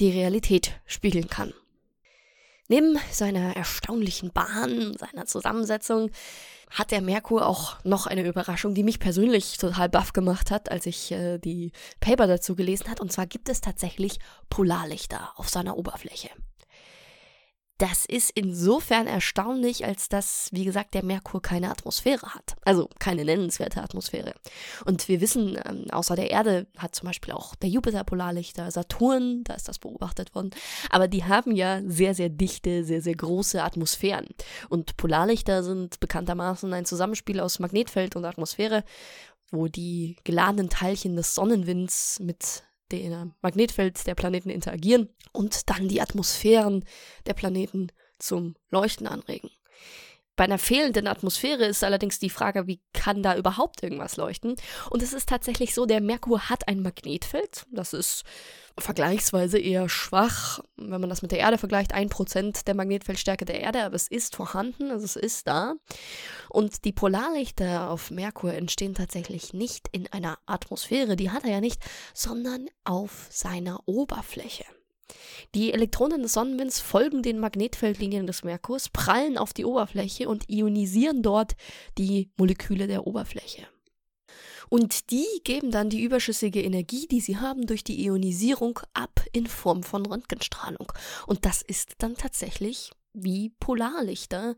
die 0.00 0.10
Realität 0.10 0.80
spiegeln 0.86 1.28
kann. 1.28 1.52
Neben 2.70 2.96
seiner 3.10 3.56
erstaunlichen 3.56 4.30
Bahn, 4.30 4.96
seiner 4.96 5.26
Zusammensetzung, 5.26 6.12
hat 6.70 6.92
der 6.92 7.00
Merkur 7.00 7.44
auch 7.44 7.82
noch 7.82 8.06
eine 8.06 8.24
Überraschung, 8.24 8.74
die 8.74 8.84
mich 8.84 9.00
persönlich 9.00 9.58
total 9.58 9.88
baff 9.88 10.12
gemacht 10.12 10.52
hat, 10.52 10.70
als 10.70 10.86
ich 10.86 11.10
äh, 11.10 11.38
die 11.38 11.72
Paper 11.98 12.28
dazu 12.28 12.54
gelesen 12.54 12.88
hat. 12.88 13.00
Und 13.00 13.10
zwar 13.10 13.26
gibt 13.26 13.48
es 13.48 13.60
tatsächlich 13.60 14.20
Polarlichter 14.50 15.32
auf 15.34 15.48
seiner 15.48 15.76
Oberfläche. 15.76 16.30
Das 17.80 18.04
ist 18.04 18.30
insofern 18.34 19.06
erstaunlich, 19.06 19.86
als 19.86 20.10
dass, 20.10 20.50
wie 20.52 20.66
gesagt, 20.66 20.92
der 20.92 21.02
Merkur 21.02 21.40
keine 21.40 21.70
Atmosphäre 21.70 22.34
hat. 22.34 22.54
Also 22.62 22.90
keine 22.98 23.24
nennenswerte 23.24 23.82
Atmosphäre. 23.82 24.34
Und 24.84 25.08
wir 25.08 25.22
wissen, 25.22 25.58
ähm, 25.64 25.86
außer 25.90 26.14
der 26.14 26.30
Erde 26.30 26.66
hat 26.76 26.94
zum 26.94 27.06
Beispiel 27.06 27.32
auch 27.32 27.54
der 27.54 27.70
Jupiter 27.70 28.04
Polarlichter, 28.04 28.70
Saturn, 28.70 29.44
da 29.44 29.54
ist 29.54 29.66
das 29.66 29.78
beobachtet 29.78 30.34
worden. 30.34 30.50
Aber 30.90 31.08
die 31.08 31.24
haben 31.24 31.56
ja 31.56 31.80
sehr, 31.86 32.14
sehr 32.14 32.28
dichte, 32.28 32.84
sehr, 32.84 33.00
sehr 33.00 33.14
große 33.14 33.62
Atmosphären. 33.62 34.26
Und 34.68 34.98
Polarlichter 34.98 35.62
sind 35.62 36.00
bekanntermaßen 36.00 36.70
ein 36.74 36.84
Zusammenspiel 36.84 37.40
aus 37.40 37.60
Magnetfeld 37.60 38.14
und 38.14 38.26
Atmosphäre, 38.26 38.84
wo 39.52 39.68
die 39.68 40.16
geladenen 40.24 40.68
Teilchen 40.68 41.16
des 41.16 41.34
Sonnenwinds 41.34 42.20
mit 42.20 42.62
dem 42.92 43.34
Magnetfeld 43.42 44.06
der 44.06 44.14
Planeten 44.14 44.50
interagieren 44.50 45.08
und 45.32 45.68
dann 45.70 45.88
die 45.88 46.00
Atmosphären 46.00 46.84
der 47.26 47.34
Planeten 47.34 47.88
zum 48.18 48.54
Leuchten 48.70 49.06
anregen. 49.06 49.50
Bei 50.40 50.44
einer 50.44 50.56
fehlenden 50.56 51.06
Atmosphäre 51.06 51.66
ist 51.66 51.84
allerdings 51.84 52.18
die 52.18 52.30
Frage, 52.30 52.66
wie 52.66 52.80
kann 52.94 53.22
da 53.22 53.36
überhaupt 53.36 53.82
irgendwas 53.82 54.16
leuchten? 54.16 54.56
Und 54.88 55.02
es 55.02 55.12
ist 55.12 55.28
tatsächlich 55.28 55.74
so, 55.74 55.84
der 55.84 56.00
Merkur 56.00 56.48
hat 56.48 56.66
ein 56.66 56.80
Magnetfeld. 56.80 57.66
Das 57.70 57.92
ist 57.92 58.22
vergleichsweise 58.78 59.58
eher 59.58 59.90
schwach, 59.90 60.60
wenn 60.78 61.02
man 61.02 61.10
das 61.10 61.20
mit 61.20 61.32
der 61.32 61.40
Erde 61.40 61.58
vergleicht. 61.58 61.92
Ein 61.92 62.08
Prozent 62.08 62.66
der 62.66 62.74
Magnetfeldstärke 62.74 63.44
der 63.44 63.60
Erde, 63.60 63.84
aber 63.84 63.96
es 63.96 64.08
ist 64.08 64.34
vorhanden, 64.34 64.90
also 64.90 65.04
es 65.04 65.16
ist 65.16 65.46
da. 65.46 65.74
Und 66.48 66.86
die 66.86 66.92
Polarlichter 66.92 67.90
auf 67.90 68.10
Merkur 68.10 68.54
entstehen 68.54 68.94
tatsächlich 68.94 69.52
nicht 69.52 69.88
in 69.92 70.10
einer 70.10 70.38
Atmosphäre, 70.46 71.16
die 71.16 71.28
hat 71.28 71.44
er 71.44 71.50
ja 71.50 71.60
nicht, 71.60 71.82
sondern 72.14 72.70
auf 72.84 73.26
seiner 73.28 73.86
Oberfläche. 73.86 74.64
Die 75.54 75.72
Elektronen 75.72 76.22
des 76.22 76.32
Sonnenwinds 76.32 76.80
folgen 76.80 77.22
den 77.22 77.38
Magnetfeldlinien 77.38 78.26
des 78.26 78.44
Merkurs, 78.44 78.88
prallen 78.88 79.38
auf 79.38 79.52
die 79.52 79.64
Oberfläche 79.64 80.28
und 80.28 80.48
ionisieren 80.48 81.22
dort 81.22 81.56
die 81.98 82.30
Moleküle 82.36 82.86
der 82.86 83.06
Oberfläche. 83.06 83.66
Und 84.68 85.10
die 85.10 85.26
geben 85.42 85.72
dann 85.72 85.90
die 85.90 86.02
überschüssige 86.02 86.62
Energie, 86.62 87.08
die 87.08 87.20
sie 87.20 87.38
haben, 87.38 87.66
durch 87.66 87.82
die 87.82 88.04
Ionisierung 88.04 88.78
ab 88.94 89.24
in 89.32 89.48
Form 89.48 89.82
von 89.82 90.06
Röntgenstrahlung. 90.06 90.92
Und 91.26 91.44
das 91.44 91.60
ist 91.60 91.94
dann 91.98 92.14
tatsächlich 92.14 92.92
wie 93.12 93.50
Polarlichter, 93.58 94.54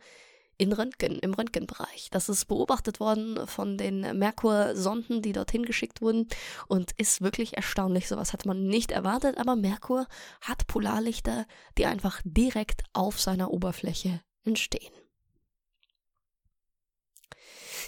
in 0.62 0.72
Röntgen, 0.72 1.18
im 1.18 1.34
Röntgenbereich. 1.34 2.08
Das 2.12 2.28
ist 2.28 2.44
beobachtet 2.44 3.00
worden 3.00 3.48
von 3.48 3.76
den 3.76 4.16
Merkur-Sonden, 4.16 5.20
die 5.20 5.32
dorthin 5.32 5.64
geschickt 5.64 6.00
wurden 6.00 6.28
und 6.68 6.92
ist 6.98 7.20
wirklich 7.20 7.56
erstaunlich. 7.56 8.06
Sowas 8.06 8.32
hat 8.32 8.46
man 8.46 8.68
nicht 8.68 8.92
erwartet, 8.92 9.38
aber 9.38 9.56
Merkur 9.56 10.06
hat 10.40 10.68
Polarlichter, 10.68 11.46
die 11.78 11.86
einfach 11.86 12.20
direkt 12.24 12.84
auf 12.92 13.20
seiner 13.20 13.50
Oberfläche 13.50 14.20
entstehen. 14.44 14.92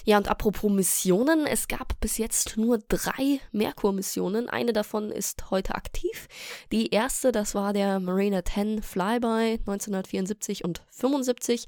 Ja, 0.03 0.17
und 0.17 0.27
apropos 0.27 0.71
Missionen, 0.71 1.47
es 1.47 1.67
gab 1.67 1.99
bis 1.99 2.19
jetzt 2.19 2.57
nur 2.57 2.77
drei 2.77 3.39
Merkur-Missionen. 3.53 4.49
Eine 4.49 4.71
davon 4.71 5.09
ist 5.09 5.49
heute 5.49 5.73
aktiv. 5.73 6.27
Die 6.71 6.89
erste, 6.91 7.31
das 7.31 7.55
war 7.55 7.73
der 7.73 7.99
Mariner 7.99 8.45
10 8.45 8.83
Flyby 8.83 9.59
1974 9.65 10.63
und 10.63 10.83
75. 10.91 11.67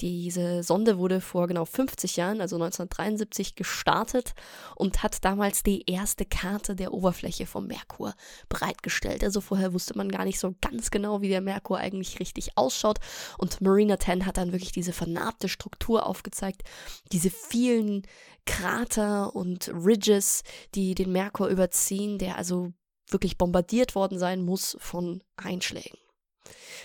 Diese 0.00 0.62
Sonde 0.62 0.98
wurde 0.98 1.20
vor 1.20 1.48
genau 1.48 1.64
50 1.64 2.16
Jahren, 2.16 2.40
also 2.40 2.56
1973, 2.56 3.56
gestartet 3.56 4.34
und 4.76 5.02
hat 5.02 5.24
damals 5.24 5.64
die 5.64 5.90
erste 5.90 6.24
Karte 6.24 6.76
der 6.76 6.94
Oberfläche 6.94 7.46
vom 7.46 7.66
Merkur 7.66 8.14
bereitgestellt. 8.48 9.24
Also 9.24 9.40
vorher 9.40 9.72
wusste 9.72 9.96
man 9.96 10.08
gar 10.08 10.24
nicht 10.24 10.38
so 10.38 10.54
ganz 10.60 10.90
genau, 10.90 11.20
wie 11.20 11.28
der 11.28 11.40
Merkur 11.40 11.78
eigentlich 11.78 12.20
richtig 12.20 12.56
ausschaut. 12.56 12.98
Und 13.38 13.60
Marina 13.60 13.98
10 13.98 14.24
hat 14.24 14.36
dann 14.36 14.52
wirklich 14.52 14.72
diese 14.72 14.92
vernarbte 14.92 15.48
Struktur 15.48 16.06
aufgezeigt, 16.06 16.62
diese 17.10 17.30
vielen 17.30 18.02
Krater 18.46 19.34
und 19.34 19.68
Ridges, 19.68 20.42
die 20.74 20.94
den 20.94 21.12
Merkur 21.12 21.48
überziehen, 21.48 22.18
der 22.18 22.38
also 22.38 22.72
wirklich 23.10 23.36
bombardiert 23.36 23.94
worden 23.94 24.18
sein 24.18 24.42
muss 24.42 24.76
von 24.80 25.22
Einschlägen. 25.36 25.98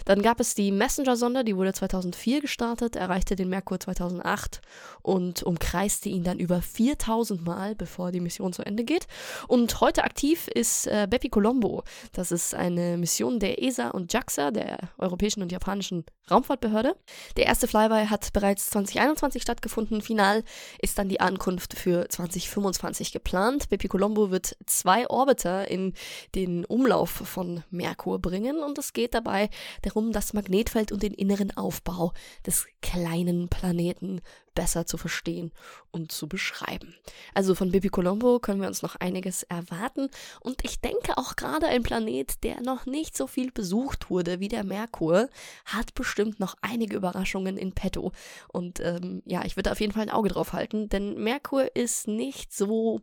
Dann 0.05 0.21
gab 0.21 0.39
es 0.39 0.55
die 0.55 0.71
Messenger-Sonde, 0.71 1.43
die 1.43 1.55
wurde 1.55 1.73
2004 1.73 2.41
gestartet, 2.41 2.95
erreichte 2.95 3.35
den 3.35 3.49
Merkur 3.49 3.79
2008 3.79 4.61
und 5.01 5.43
umkreiste 5.43 6.09
ihn 6.09 6.23
dann 6.23 6.39
über 6.39 6.61
4000 6.61 7.45
Mal, 7.45 7.75
bevor 7.75 8.11
die 8.11 8.19
Mission 8.19 8.53
zu 8.53 8.65
Ende 8.65 8.83
geht. 8.83 9.07
Und 9.47 9.81
heute 9.81 10.03
aktiv 10.03 10.47
ist 10.47 10.87
äh, 10.87 11.07
Bepi 11.09 11.29
Colombo. 11.29 11.83
Das 12.11 12.31
ist 12.31 12.53
eine 12.53 12.97
Mission 12.97 13.39
der 13.39 13.61
ESA 13.61 13.89
und 13.89 14.11
JAXA, 14.11 14.51
der 14.51 14.77
europäischen 14.97 15.41
und 15.41 15.51
japanischen 15.51 16.05
Raumfahrtbehörde. 16.31 16.95
Der 17.35 17.45
erste 17.45 17.67
Flyby 17.67 18.07
hat 18.07 18.31
bereits 18.33 18.69
2021 18.69 19.41
stattgefunden. 19.41 20.01
Final 20.01 20.43
ist 20.81 20.97
dann 20.97 21.09
die 21.09 21.19
Ankunft 21.19 21.77
für 21.77 22.07
2025 22.07 23.11
geplant. 23.11 23.69
Bepi 23.69 23.87
Colombo 23.87 24.31
wird 24.31 24.55
zwei 24.65 25.09
Orbiter 25.09 25.69
in 25.69 25.93
den 26.35 26.65
Umlauf 26.65 27.09
von 27.09 27.63
Merkur 27.69 28.19
bringen 28.19 28.63
und 28.63 28.77
es 28.77 28.93
geht 28.93 29.13
dabei 29.13 29.49
darum, 29.81 30.11
das 30.11 30.33
Magnetfeld 30.33 30.91
und 30.91 31.03
den 31.03 31.13
inneren 31.13 31.55
Aufbau 31.55 32.13
des 32.45 32.67
kleinen 32.81 33.49
Planeten 33.49 34.21
besser 34.55 34.85
zu 34.85 34.97
verstehen 34.97 35.51
und 35.91 36.11
zu 36.11 36.27
beschreiben. 36.27 36.95
Also 37.33 37.55
von 37.55 37.71
Bibi 37.71 37.89
Colombo 37.89 38.39
können 38.39 38.61
wir 38.61 38.67
uns 38.67 38.81
noch 38.81 38.95
einiges 38.95 39.43
erwarten 39.43 40.09
und 40.41 40.63
ich 40.63 40.79
denke 40.79 41.17
auch 41.17 41.35
gerade 41.35 41.67
ein 41.67 41.83
Planet, 41.83 42.43
der 42.43 42.61
noch 42.61 42.85
nicht 42.85 43.17
so 43.17 43.27
viel 43.27 43.51
besucht 43.51 44.09
wurde 44.09 44.39
wie 44.39 44.47
der 44.47 44.63
Merkur, 44.63 45.29
hat 45.65 45.95
bestimmt 45.95 46.39
noch 46.39 46.55
einige 46.61 46.95
Überraschungen 46.95 47.57
in 47.57 47.73
petto 47.73 48.11
und 48.49 48.79
ähm, 48.79 49.23
ja, 49.25 49.43
ich 49.45 49.55
würde 49.55 49.71
auf 49.71 49.79
jeden 49.79 49.93
Fall 49.93 50.03
ein 50.03 50.09
Auge 50.11 50.29
drauf 50.29 50.53
halten, 50.53 50.89
denn 50.89 51.15
Merkur 51.15 51.75
ist 51.75 52.07
nicht 52.07 52.53
so 52.53 53.01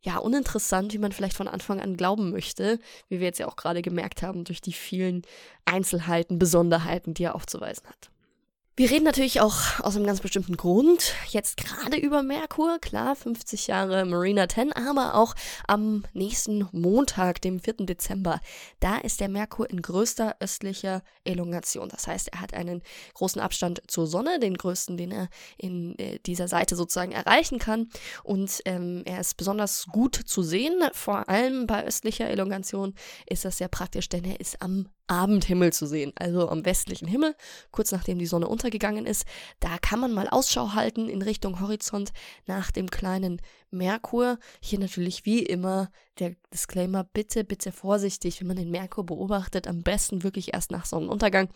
ja, 0.00 0.18
uninteressant, 0.18 0.92
wie 0.92 0.98
man 0.98 1.12
vielleicht 1.12 1.36
von 1.36 1.48
Anfang 1.48 1.80
an 1.80 1.96
glauben 1.96 2.30
möchte, 2.30 2.78
wie 3.08 3.18
wir 3.18 3.26
jetzt 3.26 3.38
ja 3.38 3.48
auch 3.48 3.56
gerade 3.56 3.82
gemerkt 3.82 4.22
haben, 4.22 4.44
durch 4.44 4.60
die 4.60 4.72
vielen 4.72 5.22
Einzelheiten, 5.64 6.38
Besonderheiten, 6.38 7.14
die 7.14 7.24
er 7.24 7.34
aufzuweisen 7.34 7.86
hat. 7.88 8.10
Wir 8.78 8.92
reden 8.92 9.06
natürlich 9.06 9.40
auch 9.40 9.80
aus 9.80 9.96
einem 9.96 10.06
ganz 10.06 10.20
bestimmten 10.20 10.56
Grund 10.56 11.12
jetzt 11.30 11.56
gerade 11.56 11.96
über 11.96 12.22
Merkur, 12.22 12.78
klar, 12.78 13.16
50 13.16 13.66
Jahre 13.66 14.04
Marina 14.04 14.48
10, 14.48 14.72
aber 14.72 15.16
auch 15.16 15.34
am 15.66 16.04
nächsten 16.12 16.68
Montag, 16.70 17.42
dem 17.42 17.58
4. 17.58 17.86
Dezember, 17.86 18.40
da 18.78 18.98
ist 18.98 19.18
der 19.18 19.28
Merkur 19.28 19.68
in 19.68 19.82
größter 19.82 20.36
östlicher 20.38 21.02
Elongation. 21.24 21.88
Das 21.88 22.06
heißt, 22.06 22.28
er 22.28 22.40
hat 22.40 22.54
einen 22.54 22.82
großen 23.14 23.42
Abstand 23.42 23.82
zur 23.88 24.06
Sonne, 24.06 24.38
den 24.38 24.56
größten, 24.56 24.96
den 24.96 25.10
er 25.10 25.28
in 25.56 25.98
äh, 25.98 26.20
dieser 26.20 26.46
Seite 26.46 26.76
sozusagen 26.76 27.10
erreichen 27.10 27.58
kann. 27.58 27.88
Und 28.22 28.60
ähm, 28.64 29.02
er 29.06 29.18
ist 29.18 29.36
besonders 29.36 29.86
gut 29.86 30.14
zu 30.14 30.44
sehen, 30.44 30.84
vor 30.92 31.28
allem 31.28 31.66
bei 31.66 31.84
östlicher 31.84 32.30
Elongation 32.30 32.94
ist 33.26 33.44
das 33.44 33.58
sehr 33.58 33.66
praktisch, 33.66 34.08
denn 34.08 34.22
er 34.22 34.38
ist 34.38 34.62
am 34.62 34.88
Abendhimmel 35.08 35.72
zu 35.72 35.86
sehen, 35.86 36.12
also 36.16 36.48
am 36.48 36.64
westlichen 36.64 37.08
Himmel, 37.08 37.34
kurz 37.70 37.92
nachdem 37.92 38.18
die 38.18 38.26
Sonne 38.26 38.46
untergeht 38.46 38.67
untergegangen 38.68 39.06
ist. 39.06 39.24
Da 39.60 39.78
kann 39.78 39.98
man 39.98 40.12
mal 40.12 40.28
Ausschau 40.28 40.74
halten 40.74 41.08
in 41.08 41.22
Richtung 41.22 41.60
Horizont 41.60 42.12
nach 42.46 42.70
dem 42.70 42.90
kleinen 42.90 43.40
Merkur. 43.70 44.38
Hier 44.60 44.78
natürlich 44.78 45.24
wie 45.24 45.42
immer 45.42 45.90
der 46.18 46.34
Disclaimer, 46.52 47.04
bitte, 47.04 47.44
bitte 47.44 47.72
vorsichtig, 47.72 48.40
wenn 48.40 48.48
man 48.48 48.56
den 48.56 48.70
Merkur 48.70 49.06
beobachtet, 49.06 49.66
am 49.68 49.82
besten 49.82 50.22
wirklich 50.22 50.52
erst 50.52 50.70
nach 50.70 50.84
Sonnenuntergang, 50.84 51.48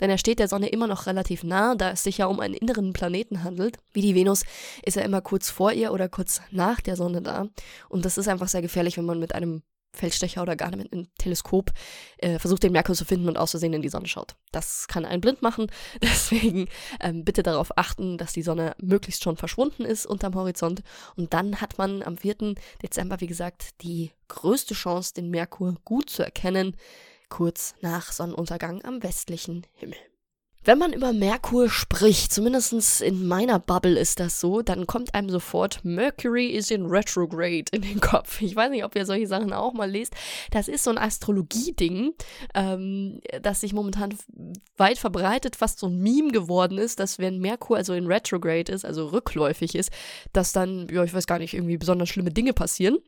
denn 0.00 0.10
er 0.10 0.18
steht 0.18 0.38
der 0.38 0.48
Sonne 0.48 0.68
immer 0.68 0.86
noch 0.86 1.06
relativ 1.06 1.42
nah, 1.42 1.74
da 1.74 1.90
es 1.90 2.02
sich 2.02 2.18
ja 2.18 2.26
um 2.26 2.38
einen 2.40 2.54
inneren 2.54 2.92
Planeten 2.92 3.42
handelt. 3.44 3.78
Wie 3.92 4.02
die 4.02 4.14
Venus 4.14 4.44
ist 4.84 4.96
er 4.96 5.04
immer 5.04 5.22
kurz 5.22 5.48
vor 5.50 5.72
ihr 5.72 5.92
oder 5.92 6.08
kurz 6.08 6.42
nach 6.50 6.80
der 6.80 6.96
Sonne 6.96 7.22
da 7.22 7.48
und 7.88 8.04
das 8.04 8.18
ist 8.18 8.28
einfach 8.28 8.48
sehr 8.48 8.62
gefährlich, 8.62 8.98
wenn 8.98 9.06
man 9.06 9.18
mit 9.18 9.34
einem 9.34 9.62
Feldstecher 9.92 10.42
oder 10.42 10.56
gar 10.56 10.74
mit 10.76 10.92
einem 10.92 11.08
Teleskop 11.18 11.72
äh, 12.18 12.38
versucht, 12.38 12.62
den 12.62 12.72
Merkur 12.72 12.94
zu 12.94 13.04
finden 13.04 13.28
und 13.28 13.36
aus 13.36 13.50
Versehen 13.50 13.72
in 13.72 13.82
die 13.82 13.88
Sonne 13.88 14.06
schaut. 14.06 14.36
Das 14.52 14.88
kann 14.88 15.04
einen 15.04 15.20
blind 15.20 15.42
machen. 15.42 15.66
Deswegen 16.02 16.68
ähm, 17.00 17.24
bitte 17.24 17.42
darauf 17.42 17.76
achten, 17.76 18.18
dass 18.18 18.32
die 18.32 18.42
Sonne 18.42 18.74
möglichst 18.78 19.22
schon 19.22 19.36
verschwunden 19.36 19.84
ist 19.84 20.06
unterm 20.06 20.34
Horizont. 20.34 20.82
Und 21.16 21.32
dann 21.34 21.60
hat 21.60 21.78
man 21.78 22.02
am 22.02 22.16
4. 22.16 22.54
Dezember, 22.82 23.20
wie 23.20 23.26
gesagt, 23.26 23.82
die 23.82 24.12
größte 24.28 24.74
Chance, 24.74 25.14
den 25.14 25.30
Merkur 25.30 25.74
gut 25.84 26.10
zu 26.10 26.22
erkennen, 26.22 26.76
kurz 27.28 27.74
nach 27.80 28.12
Sonnenuntergang 28.12 28.84
am 28.84 29.02
westlichen 29.02 29.66
Himmel. 29.74 29.96
Wenn 30.62 30.76
man 30.76 30.92
über 30.92 31.14
Merkur 31.14 31.70
spricht, 31.70 32.34
zumindest 32.34 33.00
in 33.00 33.26
meiner 33.26 33.58
Bubble 33.58 33.98
ist 33.98 34.20
das 34.20 34.40
so, 34.40 34.60
dann 34.60 34.86
kommt 34.86 35.14
einem 35.14 35.30
sofort 35.30 35.82
Mercury 35.84 36.48
is 36.48 36.70
in 36.70 36.84
retrograde 36.84 37.64
in 37.72 37.80
den 37.80 38.00
Kopf. 38.00 38.42
Ich 38.42 38.54
weiß 38.54 38.70
nicht, 38.70 38.84
ob 38.84 38.94
ihr 38.94 39.06
solche 39.06 39.26
Sachen 39.26 39.54
auch 39.54 39.72
mal 39.72 39.90
lest. 39.90 40.12
Das 40.50 40.68
ist 40.68 40.84
so 40.84 40.90
ein 40.90 40.98
Astrologie-Ding, 40.98 42.12
ähm, 42.54 43.20
das 43.40 43.62
sich 43.62 43.72
momentan 43.72 44.14
weit 44.76 44.98
verbreitet, 44.98 45.56
fast 45.56 45.78
so 45.78 45.86
ein 45.86 45.96
Meme 45.96 46.30
geworden 46.30 46.76
ist, 46.76 47.00
dass 47.00 47.18
wenn 47.18 47.38
Merkur 47.38 47.78
also 47.78 47.94
in 47.94 48.06
retrograde 48.06 48.70
ist, 48.70 48.84
also 48.84 49.06
rückläufig 49.06 49.74
ist, 49.74 49.90
dass 50.34 50.52
dann, 50.52 50.88
ja, 50.92 51.02
ich 51.04 51.14
weiß 51.14 51.26
gar 51.26 51.38
nicht, 51.38 51.54
irgendwie 51.54 51.78
besonders 51.78 52.10
schlimme 52.10 52.32
Dinge 52.32 52.52
passieren. 52.52 52.98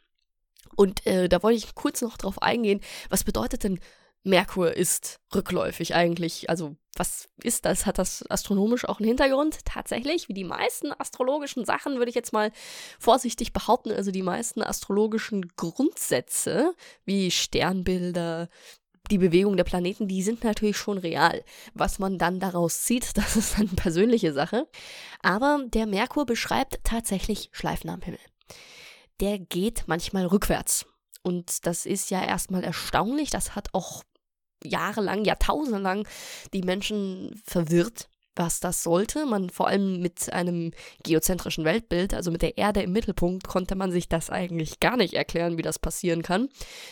Und 0.74 1.06
äh, 1.06 1.28
da 1.28 1.42
wollte 1.42 1.58
ich 1.58 1.74
kurz 1.74 2.00
noch 2.00 2.16
drauf 2.16 2.40
eingehen, 2.40 2.80
was 3.10 3.24
bedeutet 3.24 3.64
denn 3.64 3.78
Merkur 4.24 4.76
ist 4.76 5.20
rückläufig 5.34 5.94
eigentlich. 5.94 6.48
Also 6.48 6.76
was 6.96 7.28
ist 7.42 7.64
das? 7.64 7.86
Hat 7.86 7.98
das 7.98 8.22
astronomisch 8.28 8.86
auch 8.86 8.98
einen 8.98 9.08
Hintergrund? 9.08 9.64
Tatsächlich, 9.64 10.28
wie 10.28 10.34
die 10.34 10.44
meisten 10.44 10.92
astrologischen 10.92 11.64
Sachen, 11.64 11.96
würde 11.96 12.10
ich 12.10 12.14
jetzt 12.14 12.32
mal 12.32 12.52
vorsichtig 12.98 13.52
behaupten, 13.52 13.92
also 13.92 14.10
die 14.10 14.22
meisten 14.22 14.62
astrologischen 14.62 15.48
Grundsätze, 15.56 16.74
wie 17.04 17.30
Sternbilder, 17.30 18.48
die 19.10 19.18
Bewegung 19.18 19.56
der 19.56 19.64
Planeten, 19.64 20.06
die 20.06 20.22
sind 20.22 20.44
natürlich 20.44 20.76
schon 20.76 20.98
real. 20.98 21.44
Was 21.74 21.98
man 21.98 22.18
dann 22.18 22.40
daraus 22.40 22.82
zieht, 22.82 23.10
das 23.16 23.36
ist 23.36 23.58
eine 23.58 23.68
persönliche 23.68 24.32
Sache. 24.32 24.68
Aber 25.22 25.64
der 25.66 25.86
Merkur 25.86 26.26
beschreibt 26.26 26.80
tatsächlich 26.84 27.48
Schleifen 27.52 27.90
am 27.90 28.02
Himmel. 28.02 28.20
Der 29.20 29.38
geht 29.38 29.84
manchmal 29.86 30.26
rückwärts. 30.26 30.86
Und 31.22 31.66
das 31.66 31.86
ist 31.86 32.10
ja 32.10 32.22
erstmal 32.24 32.64
erstaunlich. 32.64 33.30
Das 33.30 33.54
hat 33.54 33.68
auch 33.72 34.02
jahrelang, 34.64 35.24
jahrtausendelang 35.24 36.06
die 36.52 36.62
Menschen 36.62 37.40
verwirrt, 37.44 38.08
was 38.36 38.60
das 38.60 38.82
sollte. 38.82 39.26
Man 39.26 39.50
vor 39.50 39.68
allem 39.68 40.00
mit 40.00 40.32
einem 40.32 40.72
geozentrischen 41.02 41.64
Weltbild, 41.64 42.14
also 42.14 42.30
mit 42.30 42.42
der 42.42 42.58
Erde 42.58 42.82
im 42.82 42.92
Mittelpunkt, 42.92 43.46
konnte 43.46 43.74
man 43.74 43.92
sich 43.92 44.08
das 44.08 44.30
eigentlich 44.30 44.80
gar 44.80 44.96
nicht 44.96 45.14
erklären, 45.14 45.58
wie 45.58 45.62
das 45.62 45.78
passieren 45.78 46.22
kann. 46.22 46.48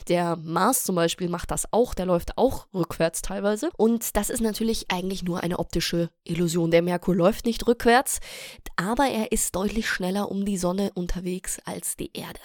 Der 0.09 0.37
Mars 0.37 0.85
zum 0.85 0.95
Beispiel 0.95 1.29
macht 1.29 1.51
das 1.51 1.73
auch, 1.73 1.95
der 1.95 2.07
läuft 2.07 2.37
auch 2.37 2.67
rückwärts 2.75 3.23
teilweise. 3.23 3.71
Und 3.77 4.17
das 4.17 4.31
ist 4.31 4.41
natürlich 4.41 4.91
eigentlich 4.91 5.23
nur 5.23 5.43
eine 5.43 5.59
optische 5.59 6.11
Illusion. 6.25 6.71
Der 6.71 6.83
Merkur 6.83 7.15
läuft 7.15 7.47
nicht 7.47 7.67
rückwärts, 7.67 8.21
aber 8.77 9.09
er 9.09 9.33
ist 9.33 9.55
deutlich 9.57 9.89
schneller 9.89 10.31
um 10.31 10.45
die 10.45 10.59
Sonne 10.59 10.91
unterwegs 10.95 11.59
als 11.65 11.97
die 11.97 12.11
Erde. 12.13 12.41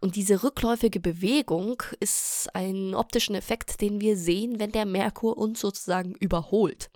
Und 0.00 0.16
diese 0.16 0.42
rückläufige 0.42 1.00
Bewegung 1.00 1.82
ist 2.00 2.48
ein 2.54 2.94
optischen 2.94 3.34
Effekt, 3.34 3.80
den 3.80 4.00
wir 4.00 4.16
sehen, 4.16 4.58
wenn 4.58 4.72
der 4.72 4.86
Merkur 4.86 5.36
uns 5.36 5.60
sozusagen 5.60 6.14
überholt. 6.14 6.90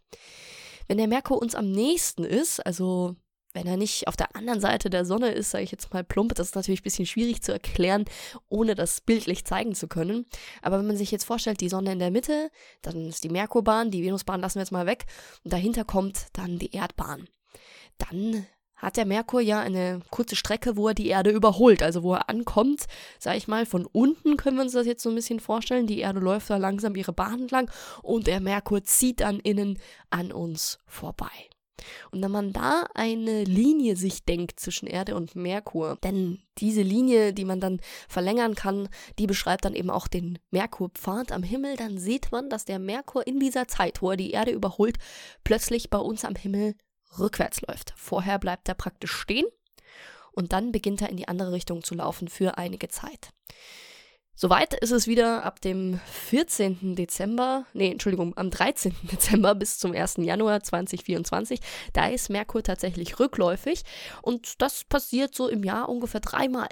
Wenn 0.88 0.99
der 0.99 1.09
Merkur 1.09 1.40
uns 1.40 1.55
am 1.55 1.71
nächsten 1.71 2.25
ist, 2.25 2.64
also 2.67 3.17
wenn 3.52 3.67
er 3.67 3.76
nicht 3.76 4.07
auf 4.07 4.17
der 4.17 4.35
anderen 4.37 4.61
Seite 4.61 4.90
der 4.90 5.05
Sonne 5.05 5.33
ist, 5.33 5.50
sage 5.50 5.64
ich 5.64 5.73
jetzt 5.73 5.93
mal 5.93 6.05
plump, 6.05 6.35
das 6.35 6.49
ist 6.49 6.55
natürlich 6.55 6.81
ein 6.81 6.85
bisschen 6.85 7.07
schwierig 7.07 7.43
zu 7.43 7.52
erklären, 7.52 8.05
ohne 8.49 8.75
das 8.75 9.00
bildlich 9.00 9.45
zeigen 9.45 9.75
zu 9.75 9.88
können. 9.88 10.26
Aber 10.62 10.79
wenn 10.79 10.87
man 10.87 10.97
sich 10.97 11.11
jetzt 11.11 11.25
vorstellt, 11.25 11.61
die 11.61 11.69
Sonne 11.69 11.93
in 11.93 11.99
der 11.99 12.11
Mitte, 12.11 12.50
dann 12.83 13.09
ist 13.09 13.25
die 13.25 13.29
Merkurbahn, 13.29 13.90
die 13.90 14.05
Venusbahn 14.05 14.40
lassen 14.40 14.57
wir 14.57 14.62
jetzt 14.62 14.73
mal 14.73 14.87
weg 14.87 15.07
und 15.45 15.52
dahinter 15.52 15.85
kommt 15.85 16.26
dann 16.33 16.59
die 16.59 16.75
Erdbahn. 16.75 17.29
Dann 17.99 18.47
hat 18.81 18.97
der 18.97 19.07
Merkur 19.07 19.41
ja 19.41 19.61
eine 19.61 20.01
kurze 20.11 20.37
Strecke, 20.37 20.77
wo 20.77 20.89
er 20.89 20.95
die 20.95 21.09
Erde 21.09 21.31
überholt, 21.31 21.83
also 21.83 22.03
wo 22.03 22.15
er 22.15 22.29
ankommt, 22.29 22.87
sag 23.19 23.37
ich 23.37 23.49
mal, 23.49 23.67
von 23.67 23.87
unten 23.87 24.37
können 24.37 24.57
wir 24.57 24.63
uns 24.63 24.73
das 24.73 24.87
jetzt 24.87 25.03
so 25.03 25.11
ein 25.11 25.15
bisschen 25.15 25.41
vorstellen. 25.41 25.87
Die 25.87 26.01
Erde 26.01 26.21
läuft 26.21 26.51
da 26.51 26.57
langsam 26.57 26.97
ihre 26.97 27.13
Bahn 27.13 27.43
entlang 27.43 27.71
und 28.02 28.26
der 28.26 28.41
Merkur 28.41 28.83
zieht 28.83 29.21
dann 29.21 29.39
innen 29.41 29.78
an 30.11 30.33
uns 30.33 30.78
vorbei. 30.87 31.50
Und 32.11 32.23
wenn 32.23 32.31
man 32.31 32.52
da 32.52 32.87
eine 32.95 33.45
Linie 33.45 33.97
sich 33.97 34.25
denkt 34.25 34.61
zwischen 34.61 34.87
Erde 34.87 35.15
und 35.15 35.35
Merkur, 35.35 35.97
denn 36.02 36.43
diese 36.59 36.83
Linie, 36.83 37.33
die 37.33 37.45
man 37.45 37.61
dann 37.61 37.81
verlängern 38.09 38.54
kann, 38.54 38.89
die 39.19 39.26
beschreibt 39.26 39.65
dann 39.65 39.75
eben 39.75 39.91
auch 39.91 40.09
den 40.09 40.39
Merkurpfad 40.50 41.33
am 41.33 41.43
Himmel, 41.43 41.76
dann 41.76 41.99
sieht 41.99 42.33
man, 42.33 42.50
dass 42.50 42.65
der 42.65 42.78
Merkur 42.78 43.26
in 43.26 43.41
dieser 43.41 43.69
Zeit, 43.69 44.02
wo 44.02 44.11
er 44.11 44.17
die 44.17 44.33
Erde 44.33 44.50
überholt, 44.50 44.99
plötzlich 45.45 45.91
bei 45.91 45.99
uns 45.99 46.25
am 46.25 46.35
Himmel 46.35 46.75
rückwärts 47.19 47.61
läuft. 47.63 47.93
Vorher 47.97 48.39
bleibt 48.39 48.69
er 48.69 48.75
praktisch 48.75 49.13
stehen 49.13 49.47
und 50.33 50.53
dann 50.53 50.73
beginnt 50.73 51.03
er 51.03 51.11
in 51.11 51.17
die 51.17 51.29
andere 51.29 51.53
Richtung 51.53 51.83
zu 51.83 51.95
laufen 51.95 52.29
für 52.29 52.59
einige 52.59 52.89
Zeit. 52.89 53.31
Soweit 54.43 54.73
ist 54.73 54.91
es 54.91 55.07
wieder 55.07 55.45
ab 55.45 55.61
dem 55.61 56.01
14. 56.07 56.97
Dezember, 56.97 57.67
nee, 57.75 57.91
Entschuldigung, 57.91 58.35
am 58.39 58.51
13. 58.51 58.95
Dezember 59.03 59.55
bis 59.55 59.79
zum 59.79 59.93
1. 59.93 60.17
Januar 60.19 60.63
2024. 60.63 61.61
Da 61.93 62.09
ist 62.09 62.31
Merkur 62.31 62.63
tatsächlich 62.63 63.21
rückläufig 63.21 63.83
und 64.23 64.63
das 64.63 64.85
passiert 64.85 65.35
so 65.35 65.49
im 65.49 65.63
Jahr 65.63 65.91
ungefähr 65.91 66.21
dreimal 66.21 66.69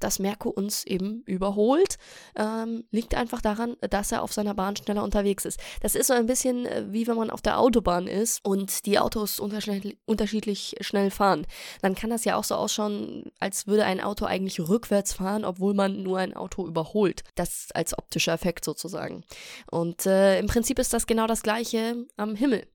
dass 0.00 0.18
Merkur 0.18 0.56
uns 0.56 0.84
eben 0.84 1.22
überholt, 1.26 1.96
ähm, 2.36 2.84
liegt 2.90 3.14
einfach 3.14 3.40
daran, 3.40 3.76
dass 3.80 4.12
er 4.12 4.22
auf 4.22 4.32
seiner 4.32 4.54
Bahn 4.54 4.76
schneller 4.76 5.02
unterwegs 5.02 5.44
ist. 5.44 5.60
Das 5.80 5.94
ist 5.94 6.06
so 6.06 6.14
ein 6.14 6.26
bisschen 6.26 6.66
äh, 6.66 6.84
wie 6.88 7.06
wenn 7.06 7.16
man 7.16 7.30
auf 7.30 7.42
der 7.42 7.58
Autobahn 7.58 8.06
ist 8.06 8.44
und 8.44 8.86
die 8.86 8.98
Autos 8.98 9.40
unterschiedlich 9.40 10.76
schnell 10.80 11.10
fahren. 11.10 11.46
Dann 11.82 11.94
kann 11.94 12.10
das 12.10 12.24
ja 12.24 12.36
auch 12.36 12.44
so 12.44 12.54
ausschauen, 12.54 13.30
als 13.40 13.66
würde 13.66 13.84
ein 13.84 14.00
Auto 14.00 14.24
eigentlich 14.24 14.60
rückwärts 14.60 15.12
fahren, 15.12 15.44
obwohl 15.44 15.74
man 15.74 16.02
nur 16.02 16.18
ein 16.18 16.34
Auto 16.34 16.66
überholt. 16.66 17.22
Das 17.34 17.68
als 17.74 17.96
optischer 17.96 18.32
Effekt 18.32 18.64
sozusagen. 18.64 19.24
Und 19.70 20.06
äh, 20.06 20.38
im 20.38 20.46
Prinzip 20.46 20.78
ist 20.78 20.92
das 20.92 21.06
genau 21.06 21.26
das 21.26 21.42
gleiche 21.42 22.06
am 22.16 22.34
Himmel. 22.34 22.66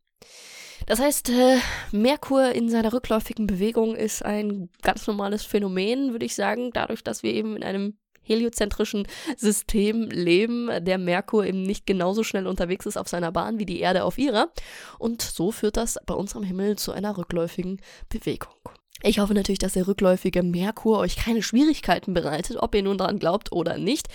Das 0.86 1.00
heißt, 1.00 1.30
äh, 1.30 1.58
Merkur 1.92 2.52
in 2.52 2.70
seiner 2.70 2.94
rückläufigen 2.94 3.48
Bewegung 3.48 3.96
ist 3.96 4.24
ein 4.24 4.70
ganz 4.82 5.08
normales 5.08 5.44
Phänomen, 5.44 6.12
würde 6.12 6.26
ich 6.26 6.36
sagen, 6.36 6.72
dadurch, 6.74 7.04
dass 7.04 7.24
wir 7.24 7.34
eben 7.34 7.56
in 7.56 7.64
einem 7.64 7.98
heliozentrischen 8.24 9.08
System 9.38 10.10
leben, 10.10 10.70
der 10.82 10.98
Merkur 10.98 11.46
eben 11.46 11.64
nicht 11.64 11.86
genauso 11.86 12.24
schnell 12.24 12.48
unterwegs 12.48 12.86
ist 12.86 12.98
auf 12.98 13.10
seiner 13.10 13.32
Bahn 13.32 13.60
wie 13.60 13.66
die 13.66 13.80
Erde 13.80 14.04
auf 14.04 14.18
ihrer. 14.18 14.52
Und 14.98 15.22
so 15.22 15.52
führt 15.52 15.78
das 15.78 15.98
bei 16.06 16.14
uns 16.14 16.36
am 16.36 16.44
Himmel 16.44 16.78
zu 16.78 16.92
einer 16.92 17.18
rückläufigen 17.18 17.82
Bewegung. 18.10 18.54
Ich 19.06 19.20
hoffe 19.20 19.34
natürlich, 19.34 19.60
dass 19.60 19.74
der 19.74 19.86
rückläufige 19.86 20.44
Merkur 20.44 21.00
euch 21.00 21.18
keine 21.18 21.44
Schwierigkeiten 21.44 22.14
bereitet, 22.14 22.56
ob 22.56 22.74
ihr 22.74 22.84
nun 22.84 22.98
daran 22.98 23.20
glaubt 23.20 23.52
oder 23.52 23.78
nicht. 23.78 24.08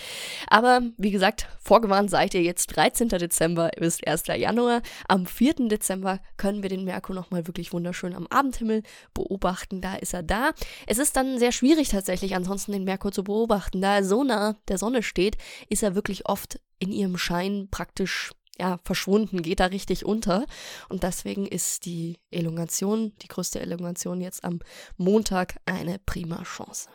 Aber 0.47 0.81
wie 0.97 1.11
gesagt, 1.11 1.47
vorgewarnt 1.59 2.09
seid 2.09 2.33
ihr 2.33 2.41
jetzt 2.41 2.75
13. 2.75 3.07
Dezember 3.09 3.69
bis 3.77 4.03
1. 4.03 4.23
Januar. 4.35 4.81
Am 5.07 5.27
4. 5.27 5.67
Dezember 5.67 6.19
können 6.37 6.63
wir 6.63 6.69
den 6.69 6.85
Merkur 6.85 7.13
nochmal 7.13 7.45
wirklich 7.45 7.71
wunderschön 7.71 8.15
am 8.15 8.25
Abendhimmel 8.31 8.81
beobachten. 9.13 9.79
Da 9.79 9.93
ist 9.93 10.15
er 10.15 10.23
da. 10.23 10.53
Es 10.87 10.97
ist 10.97 11.15
dann 11.15 11.37
sehr 11.37 11.51
schwierig 11.51 11.89
tatsächlich 11.89 12.35
ansonsten 12.35 12.71
den 12.71 12.83
Merkur 12.83 13.11
zu 13.11 13.23
beobachten. 13.23 13.81
Da 13.81 13.97
er 13.97 14.03
so 14.03 14.23
nah 14.23 14.55
der 14.69 14.79
Sonne 14.79 15.03
steht, 15.03 15.37
ist 15.69 15.83
er 15.83 15.93
wirklich 15.93 16.27
oft 16.27 16.59
in 16.79 16.91
ihrem 16.91 17.17
Schein 17.19 17.67
praktisch 17.69 18.31
ja, 18.59 18.77
verschwunden, 18.83 19.41
geht 19.41 19.59
da 19.59 19.65
richtig 19.65 20.05
unter. 20.05 20.45
Und 20.89 21.03
deswegen 21.03 21.45
ist 21.45 21.85
die 21.85 22.19
Elongation, 22.31 23.13
die 23.21 23.27
größte 23.27 23.59
Elongation 23.59 24.21
jetzt 24.21 24.43
am 24.43 24.59
Montag 24.97 25.59
eine 25.65 25.99
prima 25.99 26.43
Chance. 26.43 26.89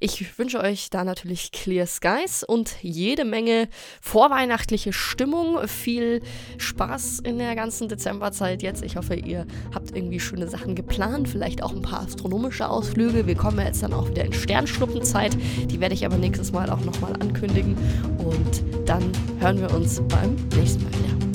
Ich 0.00 0.36
wünsche 0.36 0.60
euch 0.60 0.90
da 0.90 1.04
natürlich 1.04 1.52
Clear 1.52 1.86
Skies 1.86 2.42
und 2.42 2.74
jede 2.82 3.24
Menge 3.24 3.68
vorweihnachtliche 4.00 4.92
Stimmung. 4.92 5.68
Viel 5.68 6.22
Spaß 6.58 7.20
in 7.20 7.38
der 7.38 7.54
ganzen 7.54 7.88
Dezemberzeit 7.88 8.64
jetzt. 8.64 8.82
Ich 8.82 8.96
hoffe, 8.96 9.14
ihr 9.14 9.46
habt 9.72 9.94
irgendwie 9.96 10.18
schöne 10.18 10.48
Sachen 10.48 10.74
geplant, 10.74 11.28
vielleicht 11.28 11.62
auch 11.62 11.72
ein 11.72 11.82
paar 11.82 12.00
astronomische 12.00 12.68
Ausflüge. 12.68 13.28
Wir 13.28 13.36
kommen 13.36 13.64
jetzt 13.64 13.84
dann 13.84 13.92
auch 13.92 14.08
wieder 14.08 14.24
in 14.24 14.32
Sternschnuppenzeit. 14.32 15.36
Die 15.66 15.78
werde 15.78 15.94
ich 15.94 16.04
aber 16.04 16.16
nächstes 16.16 16.50
Mal 16.50 16.68
auch 16.70 16.80
nochmal 16.80 17.12
ankündigen. 17.14 17.76
Und 18.18 18.88
dann 18.88 19.12
hören 19.38 19.60
wir 19.60 19.72
uns 19.72 20.00
beim 20.08 20.34
nächsten 20.56 20.82
Mal 20.82 20.92
wieder. 20.92 21.31